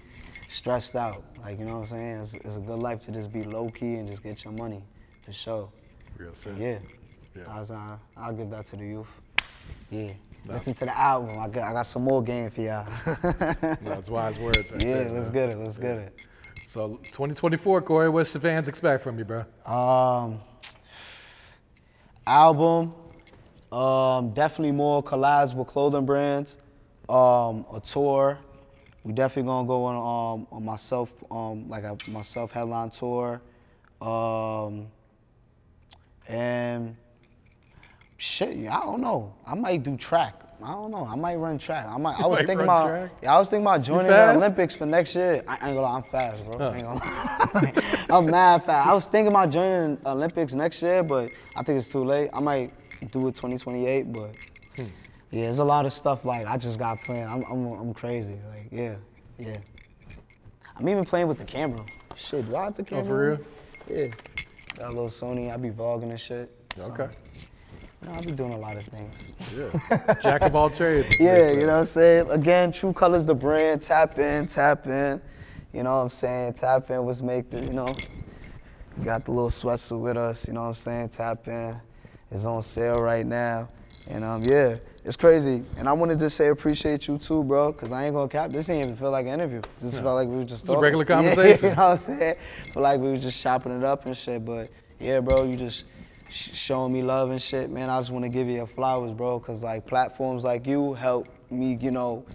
stressed 0.49 0.95
out. 0.95 1.23
Like, 1.41 1.58
you 1.58 1.65
know 1.65 1.75
what 1.75 1.79
I'm 1.79 1.86
saying? 1.86 2.19
It's, 2.19 2.34
it's 2.34 2.55
a 2.58 2.62
good 2.62 2.79
life 2.79 3.01
to 3.05 3.12
just 3.12 3.32
be 3.32 3.43
low 3.43 3.69
key 3.69 3.95
and 3.95 4.08
just 4.08 4.21
get 4.21 4.43
your 4.43 4.53
money, 4.53 4.84
for 5.21 5.32
sure. 5.32 5.69
Real 6.17 6.34
shit. 6.43 6.58
Yeah. 6.58 6.79
Yeah. 7.38 7.43
I 7.47 7.60
uh, 7.62 7.97
I'll 8.17 8.34
give 8.34 8.49
that 8.49 8.65
to 8.67 8.75
the 8.75 8.86
youth. 8.86 9.08
Yeah. 9.89 10.12
Listen 10.45 10.73
to 10.73 10.86
the 10.86 10.97
album. 10.97 11.38
I 11.39 11.47
got, 11.47 11.69
I 11.69 11.73
got 11.73 11.84
some 11.84 12.04
more 12.04 12.23
game 12.23 12.49
for 12.49 12.62
y'all. 12.62 12.88
That's 13.82 14.10
wise 14.10 14.39
words. 14.39 14.71
Right 14.71 14.84
yeah, 14.86 15.04
there, 15.04 15.12
let's 15.12 15.30
get 15.30 15.49
it. 15.49 15.58
Let's 15.58 15.78
get 15.78 15.97
it. 15.97 16.19
So 16.67 16.99
2024, 17.04 17.82
Corey, 17.82 18.10
what's 18.10 18.34
the 18.34 18.39
fans 18.39 18.67
expect 18.67 19.04
from 19.04 19.17
you, 19.17 19.25
bro? 19.25 19.45
Um, 19.65 20.39
album, 22.28 22.93
um, 23.71 24.32
definitely 24.34 24.71
more 24.71 25.04
collabs 25.04 25.54
with 25.54 25.67
clothing 25.67 26.06
brands. 26.06 26.58
Um, 27.08 27.65
a 27.73 27.82
tour. 27.84 28.39
We 29.04 29.13
definitely 29.13 29.47
gonna 29.47 29.67
go 29.67 29.86
on 29.86 29.95
um, 29.95 30.47
on 30.52 30.63
myself 30.63 31.12
um, 31.32 31.67
like 31.69 31.84
a 31.84 31.97
myself 32.12 32.52
headline 32.52 32.91
tour. 32.91 33.41
Um, 34.02 34.88
and 36.28 36.95
shit, 38.19 38.67
I 38.69 38.79
don't 38.82 39.01
know. 39.01 39.34
I 39.47 39.55
might 39.55 39.82
do 39.84 39.97
track. 39.97 40.36
I 40.62 40.71
don't 40.73 40.91
know. 40.91 41.05
I 41.10 41.15
might 41.15 41.38
run 41.38 41.58
track. 41.58 41.86
I 41.88 41.97
might. 41.97 42.19
I 42.19 42.27
was 42.27 42.39
might 42.39 42.47
thinking 42.47 42.65
about. 42.65 42.88
track? 42.89 43.12
Yeah, 43.23 43.36
I 43.36 43.39
was 43.39 43.49
thinking 43.49 43.65
about 43.65 43.82
joining 43.82 44.08
the? 44.08 44.32
Olympics 44.36 44.75
for 44.75 44.86
next 44.86 45.15
year. 45.15 45.41
I 45.47 45.51
I 45.51 45.53
ain't 45.69 45.77
gonna 45.77 45.82
lie, 45.82 45.95
I'm 45.95 46.03
fast, 46.03 46.45
bro. 46.45 46.55
I 46.69 46.82
gonna 46.82 46.95
lie. 47.75 48.05
I'm 48.10 48.25
mad 48.29 48.65
fast. 48.65 48.88
I 48.89 48.93
was 48.93 49.05
thinking 49.05 49.32
about 49.32 49.49
joining 49.51 49.95
the 49.95 50.10
Olympics 50.10 50.53
next 50.53 50.82
year, 50.82 51.01
but 51.01 51.32
I 51.55 51.63
think 51.63 51.77
it's 51.79 51.88
too 51.88 52.03
late. 52.03 52.29
I 52.34 52.41
might 52.41 52.73
do 53.12 53.27
it 53.29 53.36
2028, 53.36 54.12
but 54.12 54.36
Hmm. 54.75 54.84
yeah, 55.32 55.43
there's 55.43 55.60
a 55.60 55.63
lot 55.63 55.86
of 55.86 55.93
stuff 55.93 56.25
like 56.25 56.45
I 56.45 56.58
just 56.58 56.77
got 56.77 56.99
planned. 57.01 57.32
I'm, 57.32 57.43
I'm, 57.49 57.65
I'm 57.79 57.93
crazy. 57.93 58.36
Like, 58.53 58.67
yeah, 58.71 58.95
yeah. 59.38 59.55
I'm 60.75 60.88
even 60.89 61.05
playing 61.05 61.27
with 61.27 61.38
the 61.38 61.45
camera. 61.45 61.84
Shit, 62.15 62.49
do 62.49 62.55
I 62.58 62.65
have 62.65 62.75
the 62.75 62.84
camera? 62.84 63.03
Oh, 63.05 63.08
for 63.08 63.29
real? 63.29 63.39
Yeah. 63.97 64.08
Got 64.77 64.88
a 64.88 64.89
little 64.89 65.08
Sony. 65.08 65.53
I 65.53 65.58
be 65.58 65.69
vlogging 65.69 66.10
and 66.10 66.19
shit. 66.19 66.49
so, 66.75 66.91
Okay. 66.91 67.08
You 68.01 68.07
know, 68.07 68.13
I 68.15 68.21
be 68.21 68.31
doing 68.31 68.53
a 68.53 68.57
lot 68.57 68.77
of 68.77 68.83
things. 68.85 69.23
Yeah. 69.55 70.13
Jack 70.21 70.43
of 70.43 70.55
all 70.55 70.69
trades. 70.69 71.19
Yeah, 71.19 71.51
you 71.51 71.62
know 71.62 71.67
what 71.73 71.79
I'm 71.81 71.85
saying? 71.85 72.29
Again, 72.31 72.71
True 72.71 72.93
Colors 72.93 73.25
the 73.25 73.35
brand. 73.35 73.81
Tap 73.81 74.17
in, 74.19 74.47
tap 74.47 74.88
in. 74.88 75.21
You 75.73 75.83
know 75.83 75.97
what 75.97 76.03
I'm 76.03 76.09
saying? 76.09 76.53
Tap 76.53 76.89
in. 76.91 77.03
What's 77.03 77.21
make 77.21 77.49
the, 77.49 77.62
you 77.63 77.73
know, 77.73 77.95
got 79.03 79.25
the 79.25 79.31
little 79.31 79.49
sweatsuit 79.49 79.99
with 79.99 80.17
us. 80.17 80.47
You 80.47 80.53
know 80.53 80.62
what 80.62 80.67
I'm 80.69 80.73
saying? 80.75 81.09
Tap 81.09 81.47
in. 81.47 81.75
It's 82.31 82.45
on 82.45 82.62
sale 82.62 83.01
right 83.01 83.25
now. 83.25 83.67
And 84.09 84.23
um, 84.23 84.41
yeah, 84.43 84.77
it's 85.05 85.17
crazy. 85.17 85.63
And 85.77 85.88
I 85.88 85.93
wanted 85.93 86.19
to 86.19 86.29
say 86.29 86.47
appreciate 86.47 87.07
you 87.07 87.17
too, 87.17 87.43
bro, 87.43 87.71
because 87.71 87.91
I 87.91 88.05
ain't 88.05 88.15
gonna 88.15 88.27
cap. 88.29 88.49
This 88.51 88.67
didn't 88.67 88.83
even 88.83 88.95
feel 88.95 89.12
like 89.12 89.25
an 89.27 89.33
interview. 89.33 89.62
This 89.81 89.95
felt 89.99 90.15
like 90.15 90.27
we 90.27 90.38
were 90.38 90.43
just 90.45 90.63
It's 90.63 90.69
a 90.69 90.73
talking. 90.73 90.81
regular 90.81 91.05
Yeah, 91.09 91.15
conversation. 91.35 91.69
you 91.69 91.75
know 91.75 91.89
what 91.89 91.99
I'm 92.09 92.17
saying? 92.19 92.35
Feel 92.73 92.83
like 92.83 92.99
we 93.01 93.09
were 93.09 93.17
just 93.17 93.41
chopping 93.41 93.71
it 93.77 93.83
up 93.83 94.05
and 94.05 94.15
shit. 94.17 94.43
But 94.45 94.69
yeah, 94.99 95.19
bro, 95.19 95.43
you 95.43 95.55
just 95.55 95.85
sh- 96.30 96.52
showing 96.54 96.94
me 96.94 97.02
love 97.02 97.32
and 97.32 97.42
shit, 97.42 97.70
man. 97.70 97.89
I 97.89 98.00
just 98.00 98.12
want 98.12 98.24
to 98.24 98.30
give 98.30 98.48
you 98.48 98.54
your 98.56 98.68
flowers, 98.68 99.13
bro, 99.13 99.39
because 99.39 99.63
like 99.63 99.86
platforms 99.86 100.44
like 100.44 100.65
you 100.68 100.94
help 100.94 101.28
me, 101.50 101.78
you 101.82 101.92
know, 101.92 102.26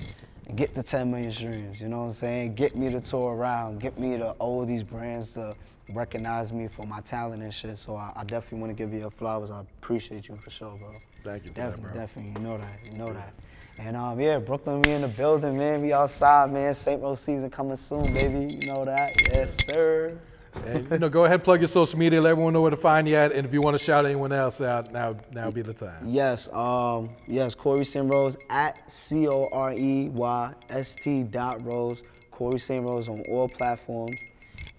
get 0.57 0.75
to 0.75 0.83
10 0.83 1.11
million 1.11 1.33
streams. 1.33 1.81
You 1.81 1.89
know 1.89 1.99
what 2.01 2.05
I'm 2.07 2.11
saying? 2.13 2.55
Get 2.55 2.77
me 2.77 2.91
to 2.91 3.01
tour 3.01 3.35
around. 3.35 3.81
Get 3.81 3.99
me 3.99 4.17
to 4.19 4.31
all 4.33 4.65
these 4.67 4.83
brands 4.83 5.35
to 5.35 5.55
recognize 5.93 6.53
me 6.53 6.69
for 6.69 6.87
my 6.87 7.01
talent 7.01 7.43
and 7.43 7.53
shit. 7.53 7.79
So 7.79 7.97
I, 7.97 8.13
I 8.17 8.25
definitely 8.25 8.61
want 8.61 8.71
to 8.71 8.75
give 8.75 8.93
you 8.93 9.01
your 9.01 9.11
flowers. 9.11 9.51
I 9.51 9.61
appreciate 9.61 10.29
you 10.29 10.37
for 10.37 10.51
sure, 10.51 10.77
bro. 10.79 10.93
Thank 11.23 11.45
you 11.45 11.49
for 11.51 11.55
that, 11.55 11.71
Definitely, 11.71 11.93
bro. 11.93 12.01
definitely. 12.01 12.33
You 12.43 12.49
know 12.49 12.59
that. 12.59 12.79
You 12.93 12.99
know 12.99 13.13
that. 13.13 13.33
And 13.79 13.97
um, 13.97 14.21
yeah, 14.21 14.39
Brooklyn, 14.39 14.83
we 14.83 14.91
in 14.93 15.03
the 15.03 15.09
building, 15.09 15.59
man. 15.59 15.83
We 15.83 15.93
outside, 15.93 16.53
man. 16.53 16.75
St. 16.75 17.03
Rose 17.03 17.21
season 17.21 17.51
coming 17.51 17.75
soon, 17.77 18.05
baby. 18.15 18.55
You 18.55 18.73
know 18.73 18.85
that? 18.85 19.11
Yes, 19.33 19.57
sir. 19.67 20.17
And, 20.67 20.91
you 20.91 20.99
know, 20.99 21.09
go 21.09 21.25
ahead, 21.25 21.45
plug 21.45 21.61
your 21.61 21.69
social 21.69 21.99
media, 21.99 22.21
let 22.21 22.31
everyone 22.31 22.53
know 22.53 22.63
where 22.63 22.71
to 22.71 22.77
find 22.77 23.09
you 23.09 23.17
at, 23.17 23.33
and 23.33 23.47
if 23.47 23.53
you 23.53 23.61
want 23.61 23.77
to 23.77 23.85
shout 23.85 24.07
anyone 24.07 24.33
else 24.33 24.61
out, 24.61 24.93
now 24.93 25.17
now 25.33 25.51
be 25.51 25.63
the 25.63 25.75
time. 25.75 26.07
Yes, 26.07 26.49
um, 26.53 27.11
yes, 27.27 27.55
Corey 27.55 27.85
St. 27.85 28.09
Rose 28.11 28.37
at 28.51 28.91
C 28.91 29.27
O 29.29 29.49
R 29.53 29.73
E 29.73 30.09
Y 30.09 30.55
S 30.71 30.95
T 30.95 31.23
dot 31.25 31.65
Rose. 31.65 32.03
Corey 32.31 32.59
St. 32.59 32.85
Rose 32.85 33.09
on 33.09 33.23
all 33.29 33.49
platforms. 33.49 34.17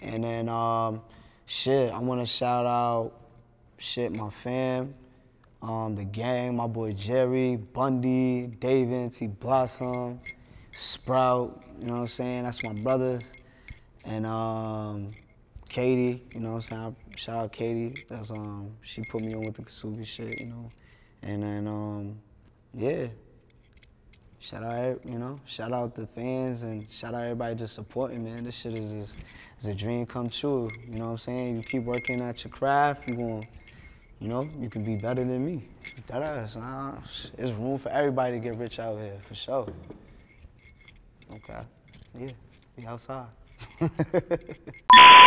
And 0.02 0.24
then, 0.24 0.50
um, 0.50 1.02
shit, 1.46 1.92
I 1.92 2.00
want 2.00 2.22
to 2.22 2.26
shout 2.26 2.66
out, 2.66 3.14
shit, 3.78 4.16
my 4.16 4.30
fam, 4.30 4.94
um, 5.62 5.96
the 5.96 6.04
gang, 6.04 6.56
my 6.56 6.68
boy 6.68 6.94
Jerry, 6.94 7.56
Bundy, 7.56 8.48
David, 8.48 9.14
T 9.14 9.28
Blossom, 9.28 10.20
Sprout, 10.74 11.64
you 11.80 11.88
know 11.88 11.94
what 11.94 12.00
I'm 12.02 12.08
saying? 12.08 12.44
That's 12.44 12.64
my 12.64 12.74
brothers. 12.74 13.32
And 14.04 14.26
um, 14.26 15.14
Katie, 15.70 16.24
you 16.34 16.40
know 16.40 16.50
what 16.50 16.56
I'm 16.56 16.62
saying? 16.62 16.96
Shout 17.18 17.44
out 17.46 17.52
Katie. 17.52 18.06
That's 18.10 18.32
um 18.32 18.72
she 18.82 19.02
put 19.04 19.22
me 19.22 19.34
on 19.34 19.42
with 19.42 19.56
the 19.56 19.64
Ksubi 19.64 20.06
shit, 20.06 20.40
you 20.40 20.48
know. 20.48 20.72
And 21.22 21.44
then 21.44 21.68
um 21.68 22.20
yeah. 22.74 23.08
Shout 24.40 24.64
out, 24.64 25.00
you 25.04 25.18
know, 25.18 25.40
shout 25.46 25.72
out 25.72 25.96
the 25.96 26.06
fans 26.06 26.64
and 26.64 26.88
shout 26.88 27.16
out 27.16 27.24
everybody 27.24 27.56
just 27.56 27.74
supporting, 27.74 28.24
man. 28.24 28.44
This 28.44 28.56
shit 28.56 28.78
is, 28.78 28.92
is, 28.92 29.66
a 29.66 29.74
dream 29.74 30.06
come 30.06 30.30
true. 30.30 30.70
You 30.88 31.00
know 31.00 31.06
what 31.06 31.12
I'm 31.12 31.18
saying? 31.18 31.56
You 31.56 31.64
keep 31.64 31.84
working 31.84 32.22
at 32.22 32.44
your 32.44 32.52
craft, 32.52 33.08
you 33.08 33.16
going, 33.16 33.48
you 34.20 34.28
know, 34.28 34.48
you 34.60 34.70
can 34.70 34.84
be 34.84 34.98
better 34.98 35.24
than 35.24 35.44
me. 35.44 35.64
That 36.08 36.22
uh, 36.22 36.92
there's 37.36 37.54
room 37.54 37.80
for 37.80 37.90
everybody 37.90 38.34
to 38.34 38.40
get 38.40 38.56
rich 38.58 38.78
out 38.78 39.00
here, 39.00 39.18
for 39.22 39.34
sure. 39.34 39.68
Okay, 41.32 41.62
yeah, 42.20 42.32
be 42.78 42.86
outside. 42.86 43.26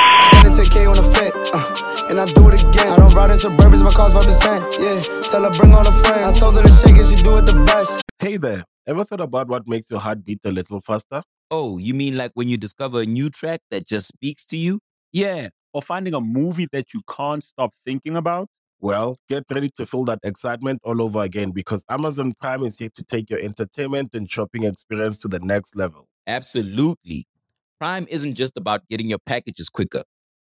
Spending 0.48 0.70
10K 0.70 0.90
on 0.90 0.98
a 0.98 1.14
fit, 1.14 1.34
uh, 1.52 2.08
and 2.08 2.18
I 2.18 2.24
do 2.24 2.48
it 2.48 2.62
again. 2.62 2.88
I 2.88 2.96
don't 2.96 3.12
ride 3.12 3.30
in 3.30 3.36
Suburbans, 3.36 3.82
my 3.82 3.90
car's 3.90 4.14
5%. 4.14 4.78
Yeah, 4.80 5.20
tell 5.30 5.42
her 5.42 5.50
bring 5.50 5.74
all 5.74 5.84
her 5.84 6.02
friends. 6.04 6.36
I 6.36 6.40
told 6.40 6.56
her 6.56 6.62
to 6.62 6.68
shake 6.68 6.96
it, 6.96 7.06
she 7.06 7.22
do 7.22 7.36
it 7.36 7.44
the 7.44 7.62
best. 7.66 8.00
Hey 8.18 8.38
there, 8.38 8.64
ever 8.86 9.04
thought 9.04 9.20
about 9.20 9.48
what 9.48 9.68
makes 9.68 9.90
your 9.90 10.00
heart 10.00 10.24
beat 10.24 10.40
a 10.44 10.50
little 10.50 10.80
faster? 10.80 11.22
Oh, 11.50 11.76
you 11.76 11.92
mean 11.92 12.16
like 12.16 12.30
when 12.32 12.48
you 12.48 12.56
discover 12.56 13.02
a 13.02 13.04
new 13.04 13.28
track 13.28 13.60
that 13.70 13.86
just 13.86 14.08
speaks 14.08 14.46
to 14.46 14.56
you? 14.56 14.80
Yeah, 15.12 15.48
or 15.74 15.82
finding 15.82 16.14
a 16.14 16.20
movie 16.20 16.66
that 16.72 16.94
you 16.94 17.02
can't 17.10 17.42
stop 17.42 17.72
thinking 17.84 18.16
about. 18.16 18.48
Well, 18.80 19.18
get 19.28 19.44
ready 19.50 19.70
to 19.76 19.84
feel 19.84 20.04
that 20.04 20.20
excitement 20.22 20.80
all 20.82 21.02
over 21.02 21.20
again 21.20 21.50
because 21.50 21.84
Amazon 21.90 22.32
Prime 22.40 22.64
is 22.64 22.78
here 22.78 22.90
to 22.94 23.04
take 23.04 23.28
your 23.28 23.40
entertainment 23.40 24.10
and 24.14 24.30
shopping 24.30 24.64
experience 24.64 25.18
to 25.18 25.28
the 25.28 25.40
next 25.40 25.76
level. 25.76 26.06
Absolutely. 26.26 27.26
Prime 27.78 28.06
isn't 28.08 28.34
just 28.34 28.56
about 28.56 28.88
getting 28.88 29.10
your 29.10 29.18
packages 29.26 29.68
quicker. 29.68 30.04